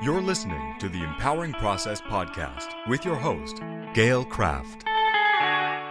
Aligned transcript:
You're 0.00 0.22
listening 0.22 0.76
to 0.78 0.88
the 0.88 1.02
Empowering 1.02 1.54
Process 1.54 2.00
podcast 2.00 2.72
with 2.86 3.04
your 3.04 3.16
host, 3.16 3.60
Gail 3.94 4.24
Kraft. 4.24 4.84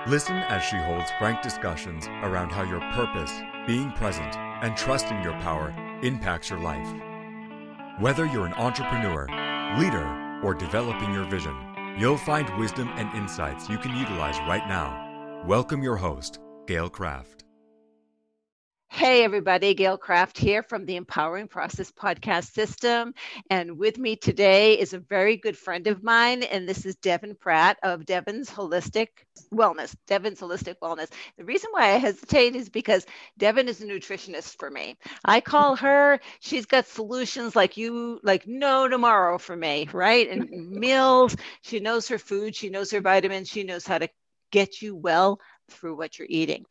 Listen 0.10 0.38
as 0.38 0.64
she 0.64 0.78
holds 0.78 1.12
frank 1.20 1.42
discussions 1.42 2.08
around 2.24 2.50
how 2.50 2.64
your 2.64 2.80
purpose, 2.94 3.34
being 3.68 3.92
present, 3.92 4.34
and 4.38 4.78
trusting 4.78 5.22
your 5.24 5.34
power 5.42 5.76
impacts 6.04 6.50
your 6.50 6.60
life. 6.60 6.88
Whether 8.00 8.26
you're 8.28 8.46
an 8.46 8.54
entrepreneur, 8.54 9.28
leader, 9.78 10.42
or 10.42 10.54
developing 10.54 11.14
your 11.14 11.26
vision, 11.26 11.56
you'll 12.00 12.18
find 12.18 12.50
wisdom 12.58 12.88
and 12.96 13.14
insights 13.14 13.68
you 13.68 13.78
can 13.78 13.94
utilize 13.94 14.40
right 14.48 14.66
now. 14.70 15.44
Welcome 15.46 15.84
your 15.84 15.98
host, 15.98 16.40
Gail 16.66 16.90
Kraft. 16.90 17.44
Hey, 18.90 19.24
everybody, 19.24 19.74
Gail 19.76 19.98
Kraft 19.98 20.38
here 20.38 20.64
from 20.64 20.86
the 20.86 20.96
Empowering 20.96 21.48
Process 21.48 21.92
Podcast 21.92 22.54
System. 22.54 23.14
And 23.50 23.78
with 23.78 23.98
me 23.98 24.16
today 24.16 24.80
is 24.80 24.94
a 24.94 25.00
very 25.00 25.38
good 25.38 25.58
friend 25.58 25.86
of 25.88 26.04
mine, 26.04 26.42
and 26.42 26.68
this 26.68 26.86
is 26.86 26.96
Devon 26.96 27.36
Pratt 27.36 27.78
of 27.84 28.06
Devon's 28.06 28.50
Holistic 28.50 29.10
Wellness. 29.54 29.96
Devon's 30.08 30.40
Holistic 30.40 30.76
Wellness. 30.82 31.10
The 31.38 31.46
reason 31.46 31.70
why 31.72 31.94
I 31.94 31.98
hesitate 31.98 32.56
is 32.56 32.70
because 32.70 33.06
Devon 33.38 33.68
is 33.68 33.82
a 33.82 33.86
nutritionist 33.86 34.58
for 34.58 34.70
me. 34.70 34.98
I 35.24 35.42
call 35.42 35.76
her, 35.76 36.20
she's 36.40 36.66
got 36.66 36.88
solutions 36.88 37.56
like 37.56 37.78
you, 37.78 38.20
like 38.24 38.48
no 38.48 38.88
tomorrow 38.88 39.38
for 39.38 39.56
me, 39.56 39.88
right? 39.94 40.28
And 40.30 40.50
meals, 40.72 41.36
she 41.62 41.80
knows 41.80 42.08
her 42.08 42.18
food, 42.18 42.56
she 42.56 42.70
knows 42.70 42.90
her 42.92 43.02
vitamins, 43.02 43.50
she 43.50 43.64
knows 43.64 43.86
how 43.86 44.00
to 44.00 44.10
get 44.52 44.82
you 44.82 44.96
well 44.96 45.40
through 45.70 45.98
what 45.98 46.18
you're 46.18 46.28
eating. 46.30 46.66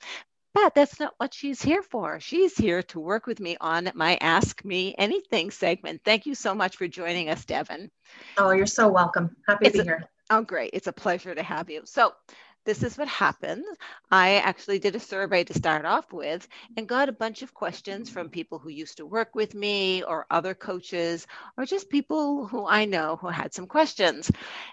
But 0.57 0.75
that's 0.75 0.99
not 0.99 1.13
what 1.19 1.35
she's 1.35 1.61
here 1.61 1.83
for. 1.83 2.19
She's 2.19 2.57
here 2.57 2.83
to 2.85 2.99
work 2.99 3.27
with 3.27 3.41
me 3.41 3.59
on 3.61 3.91
my 3.95 4.17
Ask 4.23 4.65
Me 4.65 4.95
Anything 4.97 5.51
segment. 5.51 6.01
Thank 6.03 6.25
you 6.25 6.35
so 6.35 6.55
much 6.55 6.79
for 6.79 6.89
joining 6.89 7.29
us, 7.29 7.45
Devon. 7.45 7.91
Oh, 8.39 8.53
you're 8.53 8.65
so 8.65 8.89
welcome. 8.89 9.37
Happy 9.47 9.67
it's 9.67 9.77
to 9.77 9.83
be 9.83 9.87
a, 9.87 9.93
here. 9.93 10.09
Oh, 10.31 10.41
great. 10.41 10.71
It's 10.73 10.87
a 10.87 10.95
pleasure 10.95 11.35
to 11.35 11.43
have 11.43 11.69
you. 11.69 11.83
So, 11.85 12.15
this 12.67 12.83
is 12.83 12.99
what 12.99 13.09
happened. 13.09 13.65
I 14.11 14.35
actually 14.35 14.81
did 14.81 14.97
a 14.97 15.01
survey 15.01 15.45
to 15.45 15.55
start 15.55 15.87
off 15.87 16.13
with 16.13 16.47
and 16.77 16.89
got 16.89 17.09
a 17.09 17.13
bunch 17.13 17.43
of 17.43 17.55
questions 17.55 18.11
from 18.11 18.29
people 18.29 18.59
who 18.59 18.69
used 18.69 18.99
to 18.99 19.07
work 19.07 19.35
with 19.35 19.55
me 19.55 20.03
or 20.03 20.27
other 20.31 20.53
coaches 20.53 21.27
or 21.57 21.65
just 21.65 21.89
people 21.89 22.47
who 22.47 22.67
I 22.67 22.85
know 22.85 23.17
who 23.17 23.29
had 23.29 23.55
some 23.55 23.69
questions. 23.69 24.31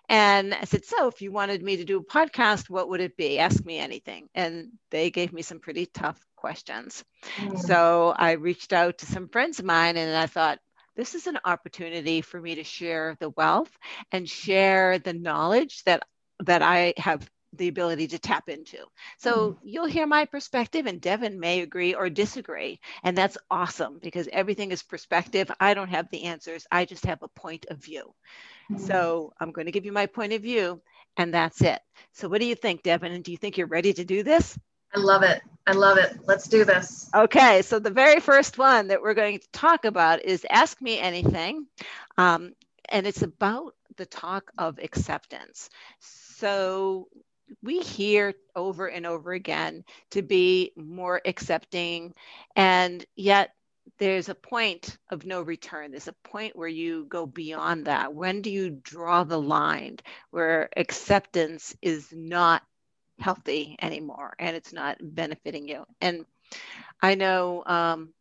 And 0.10 0.54
I 0.54 0.64
said, 0.66 0.84
So 0.86 1.08
if 1.08 1.22
you 1.22 1.32
wanted 1.32 1.62
me 1.62 1.78
to 1.78 1.86
do 1.86 2.00
a 2.00 2.04
podcast, 2.04 2.70
what 2.70 2.90
would 2.90 3.00
it 3.00 3.16
be? 3.16 3.38
Ask 3.40 3.64
me 3.64 3.78
anything. 3.78 4.28
And 4.34 4.72
they 4.90 5.12
gave 5.12 5.32
me 5.32 5.44
some 5.44 5.60
pretty 5.60 5.86
tough 5.86 6.20
questions. 6.36 7.06
Mm. 7.38 7.60
So 7.60 8.14
I 8.18 8.32
reached 8.34 8.74
out 8.74 8.98
to 8.98 9.06
some 9.06 9.30
friends 9.30 9.60
of 9.60 9.66
mine 9.66 9.98
and 9.98 10.18
I 10.18 10.26
thought, 10.26 10.60
this 10.96 11.16
is 11.16 11.28
an 11.28 11.40
opportunity 11.46 12.22
for 12.22 12.40
me 12.40 12.56
to 12.56 12.64
share 12.64 13.16
the 13.20 13.30
wealth 13.30 13.72
and 14.12 14.30
share 14.30 15.00
the 15.00 15.14
knowledge 15.14 15.84
that 15.86 16.04
that 16.40 16.62
I 16.62 16.94
have 16.98 17.30
the 17.56 17.68
ability 17.68 18.08
to 18.08 18.20
tap 18.20 18.50
into. 18.50 18.78
So 19.18 19.52
mm. 19.52 19.58
you'll 19.64 19.86
hear 19.86 20.08
my 20.08 20.26
perspective, 20.26 20.86
and 20.86 21.00
Devon 21.00 21.40
may 21.40 21.62
agree 21.62 21.94
or 21.94 22.10
disagree. 22.10 22.80
And 23.04 23.18
that's 23.18 23.38
awesome 23.50 24.00
because 24.02 24.28
everything 24.32 24.72
is 24.72 24.84
perspective. 24.84 25.52
I 25.60 25.74
don't 25.74 25.90
have 25.90 26.10
the 26.10 26.24
answers, 26.26 26.66
I 26.72 26.86
just 26.86 27.06
have 27.06 27.22
a 27.22 27.28
point 27.28 27.66
of 27.70 27.78
view. 27.78 28.14
Mm. 28.72 28.80
So 28.80 29.34
I'm 29.40 29.52
going 29.52 29.66
to 29.66 29.72
give 29.72 29.86
you 29.86 29.92
my 29.92 30.06
point 30.06 30.34
of 30.34 30.42
view, 30.42 30.82
and 31.18 31.34
that's 31.34 31.62
it. 31.62 31.80
So, 32.14 32.28
what 32.28 32.42
do 32.42 32.46
you 32.46 32.56
think, 32.56 32.84
Devon? 32.84 33.12
And 33.12 33.24
do 33.24 33.32
you 33.32 33.38
think 33.38 33.58
you're 33.58 33.68
ready 33.68 33.94
to 33.94 34.04
do 34.04 34.24
this? 34.24 34.58
I 34.96 35.00
love 35.00 35.24
it. 35.24 35.42
I 35.66 35.72
love 35.72 35.98
it. 35.98 36.18
Let's 36.26 36.48
do 36.48 36.66
this. 36.66 37.10
Okay. 37.16 37.62
So, 37.62 37.80
the 37.80 37.92
very 37.92 38.20
first 38.20 38.58
one 38.58 38.88
that 38.88 39.02
we're 39.02 39.14
going 39.14 39.40
to 39.40 39.48
talk 39.52 39.86
about 39.86 40.24
is 40.24 40.46
Ask 40.50 40.82
Me 40.82 41.00
Anything. 41.00 41.68
Um, 42.18 42.54
and 42.90 43.08
it's 43.08 43.22
about 43.22 43.74
the 43.98 44.06
talk 44.06 44.52
of 44.58 44.80
acceptance. 44.80 45.70
So, 46.00 47.08
we 47.62 47.80
hear 47.80 48.34
over 48.56 48.88
and 48.88 49.06
over 49.06 49.34
again 49.34 49.84
to 50.12 50.22
be 50.22 50.72
more 50.76 51.22
accepting 51.26 52.14
and 52.56 53.06
yet 53.16 53.52
there's 54.00 54.30
a 54.30 54.36
point 54.36 54.98
of 55.12 55.26
no 55.26 55.42
return. 55.42 55.92
There's 55.92 56.08
a 56.08 56.16
point 56.30 56.56
where 56.56 56.70
you 56.70 57.06
go 57.06 57.26
beyond 57.26 57.86
that. 57.86 58.14
When 58.14 58.42
do 58.42 58.50
you 58.50 58.70
draw 58.70 59.26
the 59.26 59.40
line 59.40 59.98
where 60.32 60.70
acceptance 60.76 61.76
is 61.82 62.08
not 62.12 62.64
healthy 63.20 63.76
anymore 63.82 64.36
and 64.40 64.56
it's 64.56 64.74
not 64.74 64.98
benefiting 65.02 65.68
you? 65.68 65.86
And 66.02 66.26
i 67.02 67.16
know 67.16 67.64
um, 67.66 68.14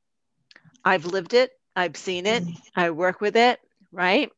i've 0.84 1.06
lived 1.06 1.34
it. 1.34 1.52
I've 1.76 1.96
seen 1.96 2.26
it. 2.26 2.42
Mm-hmm. 2.42 2.80
i 2.80 2.90
work 2.90 3.20
with 3.20 3.36
it 3.36 3.60
right? 3.92 4.30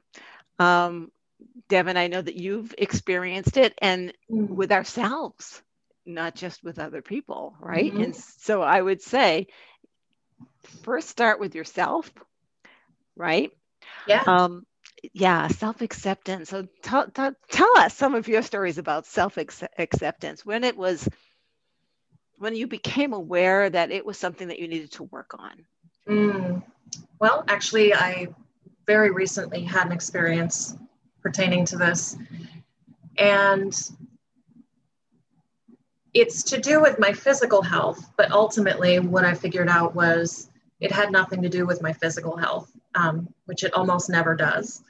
Um, 0.58 1.10
Devon, 1.68 1.96
I 1.96 2.08
know 2.08 2.20
that 2.22 2.36
you've 2.36 2.74
experienced 2.78 3.56
it 3.56 3.74
and 3.78 4.12
mm-hmm. 4.30 4.54
with 4.54 4.72
ourselves, 4.72 5.62
not 6.04 6.34
just 6.34 6.62
with 6.62 6.78
other 6.78 7.02
people, 7.02 7.54
right? 7.60 7.92
Mm-hmm. 7.92 8.02
And 8.02 8.16
so 8.16 8.62
I 8.62 8.80
would 8.80 9.02
say 9.02 9.48
first 10.82 11.08
start 11.08 11.40
with 11.40 11.54
yourself, 11.54 12.10
right? 13.16 13.50
Yeah. 14.06 14.22
Um, 14.26 14.66
yeah, 15.12 15.48
self 15.48 15.82
acceptance. 15.82 16.50
So 16.50 16.62
t- 16.62 17.10
t- 17.14 17.28
tell 17.50 17.78
us 17.78 17.94
some 17.94 18.14
of 18.14 18.28
your 18.28 18.42
stories 18.42 18.78
about 18.78 19.06
self 19.06 19.36
acceptance 19.36 20.44
when 20.44 20.64
it 20.64 20.76
was, 20.76 21.08
when 22.38 22.56
you 22.56 22.66
became 22.66 23.12
aware 23.12 23.68
that 23.68 23.90
it 23.90 24.06
was 24.06 24.18
something 24.18 24.48
that 24.48 24.58
you 24.58 24.68
needed 24.68 24.92
to 24.92 25.04
work 25.04 25.34
on. 25.38 25.64
Mm. 26.08 26.62
Well, 27.18 27.44
actually, 27.48 27.94
I 27.94 28.28
very 28.86 29.10
recently 29.10 29.62
had 29.62 29.86
an 29.86 29.92
experience 29.92 30.76
pertaining 31.24 31.64
to 31.64 31.76
this. 31.76 32.16
And 33.18 33.74
it's 36.12 36.44
to 36.44 36.60
do 36.60 36.80
with 36.80 37.00
my 37.00 37.12
physical 37.12 37.62
health, 37.62 38.12
but 38.16 38.30
ultimately, 38.30 39.00
what 39.00 39.24
I 39.24 39.34
figured 39.34 39.68
out 39.68 39.96
was 39.96 40.50
it 40.80 40.92
had 40.92 41.10
nothing 41.10 41.42
to 41.42 41.48
do 41.48 41.66
with 41.66 41.82
my 41.82 41.92
physical 41.92 42.36
health, 42.36 42.70
um, 42.94 43.32
which 43.46 43.64
it 43.64 43.74
almost 43.74 44.10
never 44.10 44.36
does. 44.36 44.82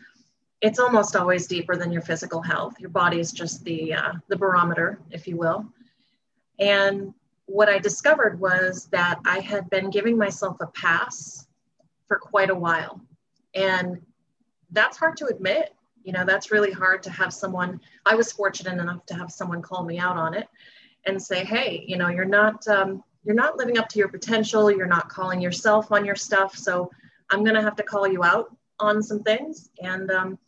It's 0.61 0.78
almost 0.78 1.17
always 1.17 1.47
deeper 1.47 1.77
than 1.77 1.93
your 1.93 2.03
physical 2.03 2.43
health. 2.43 2.75
Your 2.78 2.91
body 2.91 3.21
is 3.21 3.33
just 3.33 3.65
the 3.65 3.94
uh, 3.94 4.12
the 4.28 4.37
barometer, 4.37 4.99
if 5.11 5.27
you 5.27 5.37
will. 5.37 5.67
And 6.59 7.15
what 7.47 7.69
I 7.69 7.78
discovered 7.78 8.41
was 8.41 8.87
that 8.87 9.21
I 9.25 9.41
had 9.41 9.71
been 9.71 9.91
giving 9.91 10.19
myself 10.19 10.56
a 10.61 10.67
pass 10.67 11.47
for 12.09 12.19
quite 12.19 12.50
a 12.50 12.55
while, 12.55 13.00
and 13.55 14.00
that's 14.73 14.97
hard 14.97 15.17
to 15.19 15.27
admit 15.27 15.75
you 16.05 16.13
know 16.13 16.25
that's 16.25 16.51
really 16.51 16.71
hard 16.71 17.03
to 17.03 17.11
have 17.11 17.33
someone 17.33 17.81
i 18.07 18.15
was 18.15 18.31
fortunate 18.31 18.81
enough 18.81 19.05
to 19.07 19.15
have 19.15 19.31
someone 19.31 19.61
call 19.61 19.85
me 19.85 19.99
out 19.99 20.17
on 20.17 20.35
it 20.35 20.49
and 21.07 21.21
say 21.21 21.45
hey 21.45 21.85
you 21.87 21.97
know 21.97 22.09
you're 22.09 22.25
not 22.25 22.67
um, 22.69 23.03
you're 23.25 23.35
not 23.35 23.57
living 23.57 23.79
up 23.79 23.89
to 23.89 23.99
your 23.99 24.09
potential 24.09 24.71
you're 24.71 24.87
not 24.87 25.09
calling 25.09 25.41
yourself 25.41 25.91
on 25.91 26.05
your 26.05 26.17
stuff 26.17 26.57
so 26.57 26.91
i'm 27.31 27.43
going 27.43 27.57
to 27.57 27.63
have 27.63 27.77
to 27.77 27.83
call 27.83 28.07
you 28.07 28.23
out 28.23 28.55
on 28.81 29.03
some 29.03 29.23
things. 29.23 29.71
And 29.83 30.11
um, 30.11 30.39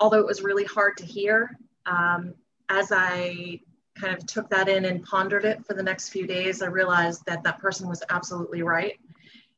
although 0.00 0.20
it 0.20 0.26
was 0.26 0.42
really 0.42 0.64
hard 0.64 0.96
to 0.98 1.04
hear 1.04 1.58
um, 1.86 2.34
as 2.68 2.90
i 2.92 3.60
kind 3.98 4.14
of 4.14 4.26
took 4.26 4.50
that 4.50 4.68
in 4.68 4.84
and 4.84 5.02
pondered 5.04 5.44
it 5.44 5.64
for 5.64 5.72
the 5.72 5.82
next 5.82 6.10
few 6.10 6.26
days 6.26 6.60
i 6.60 6.66
realized 6.66 7.22
that 7.26 7.42
that 7.44 7.58
person 7.60 7.88
was 7.88 8.02
absolutely 8.10 8.62
right 8.62 8.98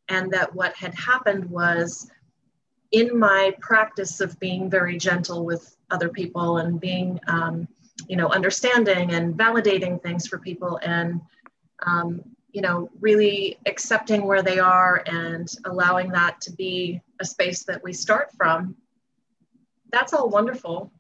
and 0.09 0.31
that 0.31 0.55
what 0.55 0.75
had 0.77 0.95
happened 0.95 1.45
was 1.51 2.09
in 2.93 3.19
my 3.19 3.54
practice 3.60 4.21
of 4.21 4.38
being 4.41 4.71
very 4.71 4.97
gentle 4.97 5.44
with 5.44 5.76
other 5.91 6.09
people 6.09 6.59
and 6.59 6.81
being 6.81 7.21
um, 7.26 7.69
you 8.09 8.16
know 8.16 8.28
understanding 8.28 9.12
and 9.12 9.34
validating 9.34 10.03
things 10.03 10.26
for 10.26 10.38
people 10.38 10.78
and 10.82 11.21
um, 11.84 12.22
you 12.53 12.62
know 12.62 12.91
really 13.00 13.59
accepting 13.66 14.25
where 14.25 14.43
they 14.43 14.59
are 14.59 15.03
and 15.06 15.49
allowing 15.65 16.10
that 16.10 16.41
to 16.41 16.53
be 16.53 17.00
a 17.21 17.25
space 17.25 17.65
that 17.65 17.82
we 17.82 17.93
start 17.93 18.31
from 18.37 18.76
that's 19.91 20.12
all 20.12 20.29
wonderful 20.29 20.93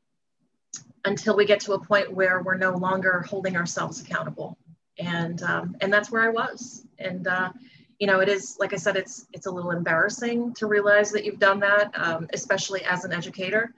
until 1.04 1.36
we 1.36 1.44
get 1.44 1.60
to 1.60 1.72
a 1.72 1.80
point 1.80 2.12
where 2.12 2.42
we're 2.42 2.56
no 2.56 2.72
longer 2.76 3.24
holding 3.28 3.56
ourselves 3.56 4.00
accountable. 4.00 4.58
And 4.98 5.42
um, 5.42 5.76
and 5.80 5.92
that's 5.92 6.10
where 6.10 6.22
i 6.22 6.28
was. 6.28 6.84
And 6.98 7.26
uh, 7.26 7.52
you 7.98 8.06
know 8.06 8.20
it 8.20 8.28
is 8.28 8.56
like 8.60 8.72
i 8.72 8.76
said 8.76 8.96
it's 8.96 9.26
it's 9.32 9.46
a 9.46 9.50
little 9.50 9.72
embarrassing 9.72 10.54
to 10.54 10.66
realize 10.66 11.10
that 11.10 11.24
you've 11.24 11.38
done 11.38 11.60
that 11.60 11.90
um, 11.98 12.28
especially 12.32 12.84
as 12.84 13.04
an 13.04 13.12
educator. 13.12 13.74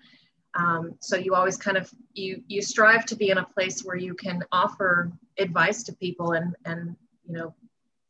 Um, 0.55 0.96
so 0.99 1.17
you 1.17 1.37
always 1.37 1.56
kind 1.56 1.76
of 1.76 1.88
you 2.12 2.43
you 2.49 2.61
strive 2.61 3.06
to 3.06 3.17
be 3.17 3.31
in 3.31 3.38
a 3.38 3.44
place 3.44 3.84
where 3.84 3.96
you 3.96 4.14
can 4.14 4.43
offer 4.50 5.12
advice 5.38 5.84
to 5.84 5.93
people 5.93 6.32
and 6.32 6.56
and 6.64 6.96
you 7.25 7.34
know 7.34 7.55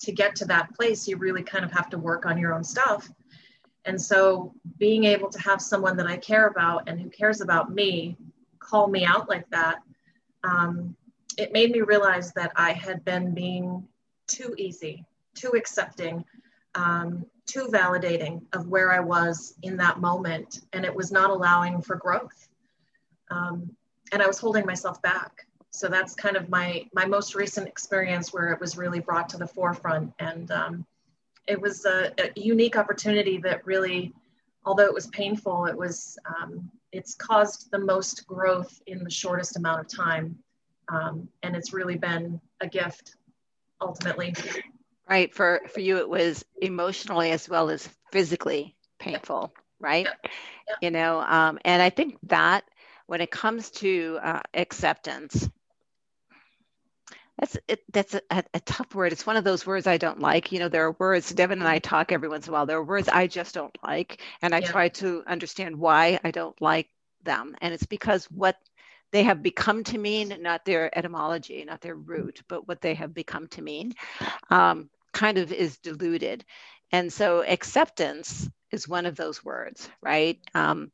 to 0.00 0.12
get 0.12 0.34
to 0.36 0.46
that 0.46 0.74
place 0.74 1.06
you 1.06 1.18
really 1.18 1.42
kind 1.42 1.66
of 1.66 1.70
have 1.70 1.90
to 1.90 1.98
work 1.98 2.24
on 2.24 2.38
your 2.38 2.54
own 2.54 2.64
stuff. 2.64 3.10
And 3.84 4.00
so 4.00 4.54
being 4.78 5.04
able 5.04 5.28
to 5.30 5.40
have 5.40 5.60
someone 5.60 5.96
that 5.98 6.06
i 6.06 6.16
care 6.16 6.46
about 6.46 6.88
and 6.88 6.98
who 7.00 7.10
cares 7.10 7.40
about 7.40 7.72
me 7.72 8.16
call 8.58 8.88
me 8.88 9.04
out 9.04 9.28
like 9.28 9.48
that 9.50 9.80
um, 10.44 10.96
it 11.36 11.52
made 11.52 11.70
me 11.70 11.80
realize 11.80 12.32
that 12.32 12.52
i 12.56 12.72
had 12.72 13.04
been 13.04 13.34
being 13.34 13.86
too 14.26 14.54
easy 14.58 15.04
too 15.40 15.52
accepting, 15.56 16.24
um, 16.74 17.24
too 17.46 17.68
validating 17.72 18.42
of 18.52 18.68
where 18.68 18.92
I 18.92 19.00
was 19.00 19.54
in 19.62 19.76
that 19.78 20.00
moment, 20.00 20.60
and 20.72 20.84
it 20.84 20.94
was 20.94 21.10
not 21.10 21.30
allowing 21.30 21.82
for 21.82 21.96
growth. 21.96 22.48
Um, 23.30 23.76
and 24.12 24.22
I 24.22 24.26
was 24.26 24.38
holding 24.38 24.66
myself 24.66 25.00
back. 25.02 25.46
So 25.70 25.88
that's 25.88 26.14
kind 26.14 26.36
of 26.36 26.48
my 26.48 26.84
my 26.92 27.06
most 27.06 27.34
recent 27.34 27.68
experience 27.68 28.32
where 28.32 28.52
it 28.52 28.60
was 28.60 28.76
really 28.76 29.00
brought 29.00 29.28
to 29.30 29.38
the 29.38 29.46
forefront, 29.46 30.12
and 30.18 30.50
um, 30.50 30.86
it 31.46 31.60
was 31.60 31.84
a, 31.84 32.12
a, 32.18 32.32
unique 32.34 32.76
opportunity 32.76 33.38
that 33.38 33.64
really, 33.64 34.12
although 34.64 34.84
it 34.84 34.94
was 34.94 35.06
painful, 35.08 35.66
it 35.66 35.76
was 35.76 36.18
um, 36.26 36.68
it's 36.90 37.14
caused 37.14 37.70
the 37.70 37.78
most 37.78 38.26
growth 38.26 38.82
in 38.86 39.04
the 39.04 39.10
shortest 39.10 39.56
amount 39.56 39.80
of 39.80 39.86
time, 39.88 40.36
um, 40.88 41.28
and 41.44 41.54
it's 41.54 41.72
really 41.72 41.96
been 41.96 42.40
a 42.60 42.66
gift 42.66 43.14
ultimately 43.80 44.34
right 45.10 45.34
for 45.34 45.60
for 45.68 45.80
you 45.80 45.98
it 45.98 46.08
was 46.08 46.44
emotionally 46.62 47.32
as 47.32 47.48
well 47.48 47.68
as 47.68 47.88
physically 48.12 48.76
painful 48.98 49.52
right? 49.80 50.06
Yeah. 50.06 50.30
Yeah. 50.68 50.74
you 50.82 50.90
know 50.90 51.20
um, 51.20 51.58
and 51.64 51.82
i 51.82 51.90
think 51.90 52.16
that 52.24 52.64
when 53.06 53.20
it 53.20 53.30
comes 53.30 53.70
to 53.72 54.18
uh, 54.22 54.40
acceptance 54.54 55.48
that's 57.40 57.56
it, 57.68 57.82
that's 57.90 58.14
a, 58.14 58.44
a, 58.52 58.60
tough 58.60 58.94
word. 58.94 59.12
It's 59.12 59.26
one 59.26 59.38
of 59.38 59.44
those 59.44 59.66
words 59.66 59.86
i 59.86 59.96
don't 59.96 60.20
like. 60.20 60.52
You 60.52 60.58
know 60.58 60.68
there 60.68 60.84
are 60.84 60.92
words 60.98 61.30
devon 61.30 61.60
and 61.60 61.68
i 61.68 61.78
talk 61.78 62.12
every 62.12 62.28
once 62.28 62.46
in 62.46 62.52
a 62.52 62.52
while. 62.52 62.66
There 62.66 62.76
are 62.76 62.84
words 62.84 63.08
i 63.08 63.26
just 63.26 63.54
don't 63.54 63.76
like 63.82 64.20
and 64.42 64.54
i 64.54 64.58
yeah. 64.58 64.66
try 64.66 64.88
to 64.90 65.24
understand 65.26 65.76
why 65.76 66.20
i 66.22 66.30
don't 66.30 66.60
like 66.60 66.88
them. 67.24 67.56
And 67.62 67.72
it's 67.72 67.86
because 67.86 68.26
what 68.26 68.56
they 69.10 69.22
have 69.22 69.42
become 69.42 69.84
to 69.84 69.96
mean 69.96 70.36
not 70.40 70.66
their 70.66 70.96
etymology 70.96 71.64
not 71.64 71.80
their 71.80 71.96
root 71.96 72.42
but 72.46 72.68
what 72.68 72.82
they 72.82 72.94
have 72.94 73.14
become 73.14 73.48
to 73.48 73.62
mean. 73.62 73.94
Um, 74.50 74.90
kind 75.12 75.38
of 75.38 75.52
is 75.52 75.78
diluted. 75.78 76.44
And 76.92 77.12
so 77.12 77.42
acceptance 77.46 78.48
is 78.70 78.88
one 78.88 79.06
of 79.06 79.16
those 79.16 79.44
words, 79.44 79.88
right? 80.02 80.38
Um, 80.54 80.90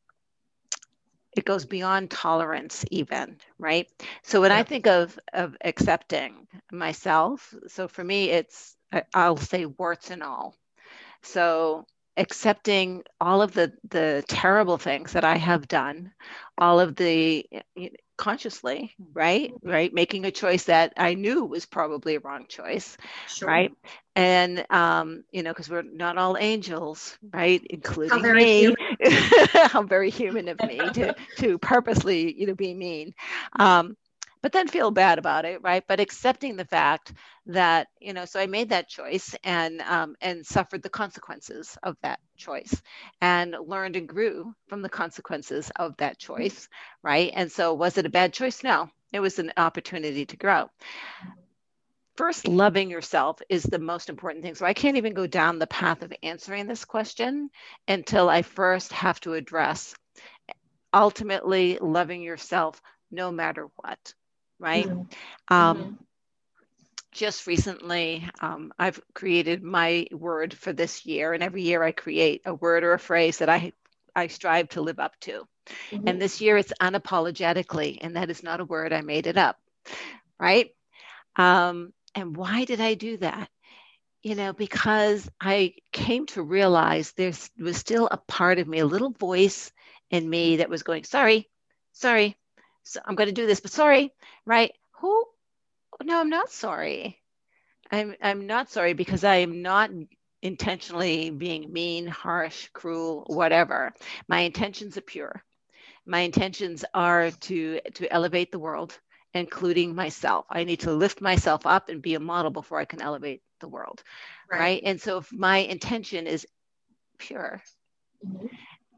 it 1.37 1.45
goes 1.45 1.65
beyond 1.65 2.09
tolerance 2.09 2.83
even 2.89 3.37
right 3.59 3.87
so 4.23 4.41
when 4.41 4.51
yeah. 4.51 4.57
i 4.57 4.63
think 4.63 4.87
of 4.87 5.17
of 5.33 5.55
accepting 5.63 6.47
myself 6.71 7.53
so 7.67 7.87
for 7.87 8.03
me 8.03 8.29
it's 8.31 8.75
i'll 9.13 9.37
say 9.37 9.65
warts 9.65 10.09
and 10.09 10.23
all 10.23 10.55
so 11.21 11.85
accepting 12.17 13.03
all 13.21 13.41
of 13.41 13.53
the 13.53 13.71
the 13.89 14.23
terrible 14.27 14.77
things 14.77 15.13
that 15.13 15.23
i 15.23 15.37
have 15.37 15.67
done 15.67 16.11
all 16.57 16.79
of 16.79 16.95
the 16.95 17.45
consciously 18.17 18.93
right? 19.13 19.53
Right? 19.63 19.93
Making 19.93 20.25
a 20.25 20.31
choice 20.31 20.65
that 20.65 20.93
i 20.97 21.13
knew 21.13 21.45
was 21.45 21.65
probably 21.65 22.15
a 22.15 22.19
wrong 22.19 22.45
choice 22.47 22.97
sure. 23.27 23.47
right? 23.47 23.71
And 24.15 24.65
um, 24.71 25.23
you 25.31 25.43
know 25.43 25.51
because 25.51 25.69
we're 25.69 25.83
not 25.83 26.17
all 26.17 26.37
angels 26.39 27.17
right? 27.33 27.61
Including 27.69 28.21
how 28.21 28.33
me. 28.33 28.73
how 29.53 29.83
very 29.83 30.09
human 30.09 30.47
of 30.47 30.61
me 30.63 30.89
to 30.91 31.13
to 31.37 31.57
purposely 31.59 32.33
you 32.37 32.47
know 32.47 32.55
be 32.55 32.73
mean. 32.73 33.13
Um, 33.59 33.95
but 34.47 34.53
then 34.53 34.67
feel 34.69 34.91
bad 34.91 35.19
about 35.19 35.43
it 35.43 35.61
right? 35.61 35.83
But 35.89 35.99
accepting 35.99 36.55
the 36.55 36.63
fact 36.63 37.11
that 37.47 37.89
you 37.99 38.13
know 38.13 38.23
so 38.23 38.39
i 38.39 38.45
made 38.45 38.69
that 38.69 38.87
choice 38.87 39.35
and 39.43 39.81
um, 39.81 40.15
and 40.21 40.45
suffered 40.45 40.81
the 40.81 40.89
consequences 40.89 41.77
of 41.83 41.97
that 42.01 42.21
choice 42.37 42.81
and 43.19 43.57
learned 43.65 43.97
and 43.97 44.07
grew 44.07 44.55
from 44.69 44.81
the 44.81 44.87
consequences 44.87 45.69
of 45.75 45.97
that 45.97 46.17
choice 46.17 46.69
right? 47.03 47.33
And 47.35 47.51
so 47.51 47.73
was 47.73 47.97
it 47.97 48.05
a 48.05 48.09
bad 48.09 48.31
choice? 48.31 48.63
No 48.63 48.89
it 49.11 49.19
was 49.19 49.37
an 49.37 49.51
opportunity 49.57 50.25
to 50.27 50.37
grow. 50.37 50.69
First 52.15 52.47
loving 52.47 52.89
yourself 52.89 53.41
is 53.49 53.63
the 53.63 53.79
most 53.79 54.07
important 54.07 54.45
thing. 54.45 54.55
So 54.55 54.65
i 54.65 54.73
can't 54.73 54.95
even 54.95 55.13
go 55.13 55.27
down 55.27 55.59
the 55.59 55.67
path 55.67 56.03
of 56.03 56.13
answering 56.23 56.67
this 56.67 56.85
question 56.85 57.49
until 57.85 58.29
i 58.29 58.43
first 58.43 58.93
have 58.93 59.19
to 59.21 59.33
address 59.33 59.93
ultimately 60.93 61.77
loving 61.81 62.21
yourself 62.21 62.81
no 63.11 63.29
matter 63.29 63.67
what 63.75 64.13
right? 64.59 64.85
Mm-hmm. 64.85 65.53
Um, 65.53 65.77
mm-hmm. 65.77 65.93
Just 67.11 67.47
recently, 67.47 68.29
um, 68.41 68.71
I've 68.77 69.01
created 69.13 69.63
my 69.63 70.07
word 70.11 70.53
for 70.53 70.71
this 70.71 71.05
year, 71.05 71.33
and 71.33 71.41
every 71.41 71.63
year 71.63 71.81
I 71.81 71.91
create 71.91 72.41
a 72.45 72.53
word 72.53 72.83
or 72.83 72.93
a 72.93 72.99
phrase 72.99 73.39
that 73.39 73.49
I 73.49 73.73
I 74.15 74.27
strive 74.27 74.69
to 74.69 74.81
live 74.81 74.99
up 74.99 75.19
to. 75.21 75.47
Mm-hmm. 75.91 76.07
And 76.07 76.21
this 76.21 76.41
year 76.41 76.57
it's 76.57 76.73
unapologetically, 76.81 77.99
and 78.01 78.15
that 78.15 78.29
is 78.29 78.43
not 78.43 78.59
a 78.59 78.65
word 78.65 78.93
I 78.93 79.01
made 79.01 79.27
it 79.27 79.37
up, 79.37 79.57
right? 80.39 80.71
Um, 81.35 81.93
and 82.15 82.35
why 82.35 82.65
did 82.65 82.81
I 82.81 82.95
do 82.95 83.17
that? 83.17 83.49
You 84.23 84.35
know, 84.35 84.53
because 84.53 85.29
I 85.39 85.75
came 85.91 86.25
to 86.27 86.41
realize 86.41 87.11
there 87.11 87.31
was 87.59 87.77
still 87.77 88.07
a 88.11 88.17
part 88.17 88.59
of 88.59 88.67
me, 88.67 88.79
a 88.79 88.85
little 88.85 89.11
voice 89.11 89.71
in 90.09 90.27
me 90.27 90.57
that 90.57 90.69
was 90.69 90.83
going, 90.83 91.03
sorry, 91.03 91.49
sorry, 91.93 92.37
so 92.87 93.01
I'm 93.05 93.15
going 93.15 93.27
to 93.27 93.33
do 93.33 93.45
this, 93.45 93.59
but 93.59 93.71
sorry, 93.71 94.13
right? 94.45 94.73
Who? 94.99 95.25
No, 96.03 96.19
I'm 96.19 96.29
not 96.29 96.49
sorry. 96.49 97.21
I'm 97.91 98.15
I'm 98.21 98.47
not 98.47 98.69
sorry 98.69 98.93
because 98.93 99.23
I 99.23 99.37
am 99.37 99.61
not 99.61 99.91
intentionally 100.41 101.29
being 101.29 101.71
mean, 101.71 102.07
harsh, 102.07 102.67
cruel, 102.73 103.25
whatever. 103.27 103.93
My 104.27 104.41
intentions 104.41 104.97
are 104.97 105.01
pure. 105.01 105.43
My 106.05 106.19
intentions 106.19 106.85
are 106.93 107.31
to 107.31 107.79
to 107.95 108.13
elevate 108.13 108.51
the 108.51 108.59
world, 108.59 108.97
including 109.33 109.95
myself. 109.95 110.45
I 110.49 110.63
need 110.63 110.81
to 110.81 110.93
lift 110.93 111.21
myself 111.21 111.65
up 111.65 111.89
and 111.89 112.01
be 112.01 112.15
a 112.15 112.19
model 112.19 112.51
before 112.51 112.79
I 112.79 112.85
can 112.85 113.01
elevate 113.01 113.41
the 113.59 113.67
world. 113.67 114.03
Right. 114.49 114.59
right? 114.59 114.81
And 114.85 115.01
so 115.01 115.17
if 115.17 115.31
my 115.33 115.57
intention 115.57 116.27
is 116.27 116.47
pure, 117.17 117.61
mm-hmm 118.25 118.47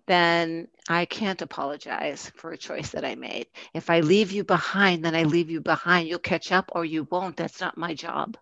then 0.09 0.67
I 0.89 1.06
can't 1.06 1.39
apologize 1.44 2.31
for 2.35 2.51
a 2.51 2.57
choice 2.57 2.89
that 2.89 3.06
I 3.06 3.13
made. 3.13 3.45
If 3.75 3.91
I 3.91 4.00
leave 4.00 4.31
you 4.31 4.44
behind, 4.44 5.06
then 5.06 5.13
I 5.13 5.21
leave 5.21 5.51
you 5.51 5.61
behind. 5.61 6.07
You'll 6.07 6.17
catch 6.17 6.51
up 6.51 6.71
or 6.73 6.83
you 6.83 7.07
won't. 7.11 7.38
That's 7.38 7.61
not 7.61 7.77
my 7.77 7.94
job. 7.94 8.35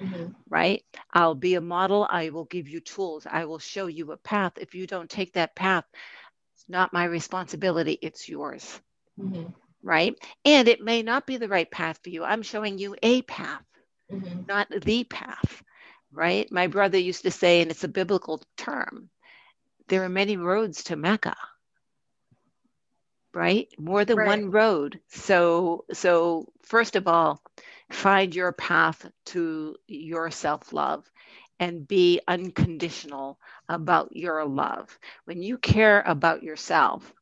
Mm-hmm. 0.00 0.32
Right? 0.50 0.82
I'll 1.12 1.36
be 1.36 1.54
a 1.54 1.60
model. 1.60 2.04
I 2.10 2.30
will 2.30 2.46
give 2.46 2.68
you 2.68 2.80
tools. 2.80 3.24
I 3.30 3.44
will 3.44 3.60
show 3.60 3.86
you 3.86 4.10
a 4.10 4.16
path. 4.16 4.54
If 4.56 4.74
you 4.74 4.88
don't 4.88 5.08
take 5.08 5.34
that 5.34 5.54
path, 5.54 5.84
it's 6.56 6.64
not 6.68 6.92
my 6.92 7.04
responsibility, 7.04 7.96
it's 8.02 8.28
yours. 8.28 8.80
Mm-hmm. 9.16 9.50
Right? 9.84 10.16
And 10.44 10.66
it 10.66 10.82
may 10.82 11.02
not 11.02 11.24
be 11.24 11.36
the 11.36 11.46
right 11.46 11.70
path 11.70 12.00
for 12.02 12.10
you. 12.10 12.24
I'm 12.24 12.42
showing 12.42 12.78
you 12.78 12.96
a 13.00 13.22
path, 13.22 13.62
mm-hmm. 14.12 14.40
not 14.48 14.66
the 14.76 15.04
path. 15.04 15.62
Right? 16.10 16.50
My 16.50 16.66
brother 16.66 16.98
used 16.98 17.22
to 17.22 17.30
say, 17.30 17.60
and 17.60 17.70
it's 17.70 17.84
a 17.84 17.88
biblical 17.88 18.42
term, 18.56 19.08
there 19.92 20.04
are 20.04 20.08
many 20.08 20.38
roads 20.38 20.84
to 20.84 20.96
Mecca 20.96 21.36
right? 23.34 23.68
More 23.78 24.04
than 24.04 24.16
right. 24.16 24.26
one 24.26 24.50
road. 24.50 25.00
So 25.08 25.84
so 25.92 26.46
first 26.62 26.96
of 26.96 27.06
all 27.08 27.42
find 27.90 28.34
your 28.34 28.52
path 28.52 29.06
to 29.26 29.76
your 29.86 30.30
self-love 30.30 31.04
and 31.60 31.86
be 31.86 32.20
unconditional 32.26 33.38
about 33.68 34.16
your 34.16 34.44
love. 34.46 34.98
When 35.26 35.42
you 35.42 35.58
care 35.58 36.02
about 36.06 36.42
yourself 36.42 37.12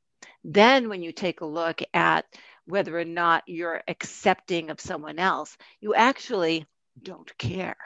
then 0.45 0.89
when 0.89 1.03
you 1.03 1.13
take 1.13 1.41
a 1.41 1.47
look 1.47 1.83
at 1.93 2.25
whether 2.67 2.97
or 2.97 3.05
not 3.05 3.43
you're 3.47 3.83
accepting 3.89 4.71
of 4.71 4.81
someone 4.81 5.19
else 5.19 5.57
you 5.81 5.95
actually 5.95 6.67
don't 7.03 7.37
care. 7.37 7.77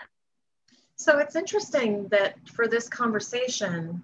So 0.97 1.19
it's 1.19 1.37
interesting 1.37 2.09
that 2.09 2.37
for 2.51 2.69
this 2.69 2.89
conversation 2.89 4.03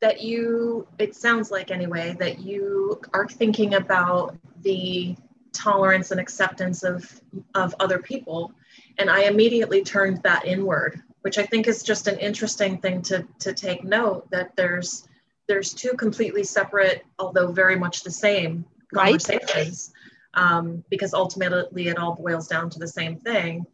that 0.00 0.22
you, 0.22 0.86
it 0.98 1.14
sounds 1.16 1.50
like 1.50 1.70
anyway, 1.70 2.16
that 2.18 2.38
you 2.38 3.00
are 3.12 3.26
thinking 3.26 3.74
about 3.74 4.36
the 4.62 5.16
tolerance 5.52 6.10
and 6.10 6.20
acceptance 6.20 6.84
of, 6.84 7.20
of 7.54 7.74
other 7.80 7.98
people. 7.98 8.52
And 8.98 9.10
I 9.10 9.22
immediately 9.22 9.82
turned 9.82 10.22
that 10.22 10.44
inward, 10.44 11.02
which 11.22 11.38
I 11.38 11.44
think 11.44 11.66
is 11.66 11.82
just 11.82 12.06
an 12.06 12.18
interesting 12.18 12.78
thing 12.78 13.02
to, 13.02 13.26
to 13.40 13.52
take 13.52 13.84
note 13.84 14.30
that 14.30 14.54
there's 14.56 15.08
there's 15.48 15.72
two 15.72 15.94
completely 15.94 16.44
separate, 16.44 17.04
although 17.18 17.50
very 17.50 17.74
much 17.74 18.02
the 18.02 18.10
same 18.10 18.66
conversations, 18.94 19.92
right. 20.36 20.42
um, 20.42 20.84
because 20.90 21.14
ultimately 21.14 21.88
it 21.88 21.98
all 21.98 22.14
boils 22.14 22.46
down 22.46 22.68
to 22.70 22.78
the 22.78 22.86
same 22.86 23.16
thing. 23.16 23.66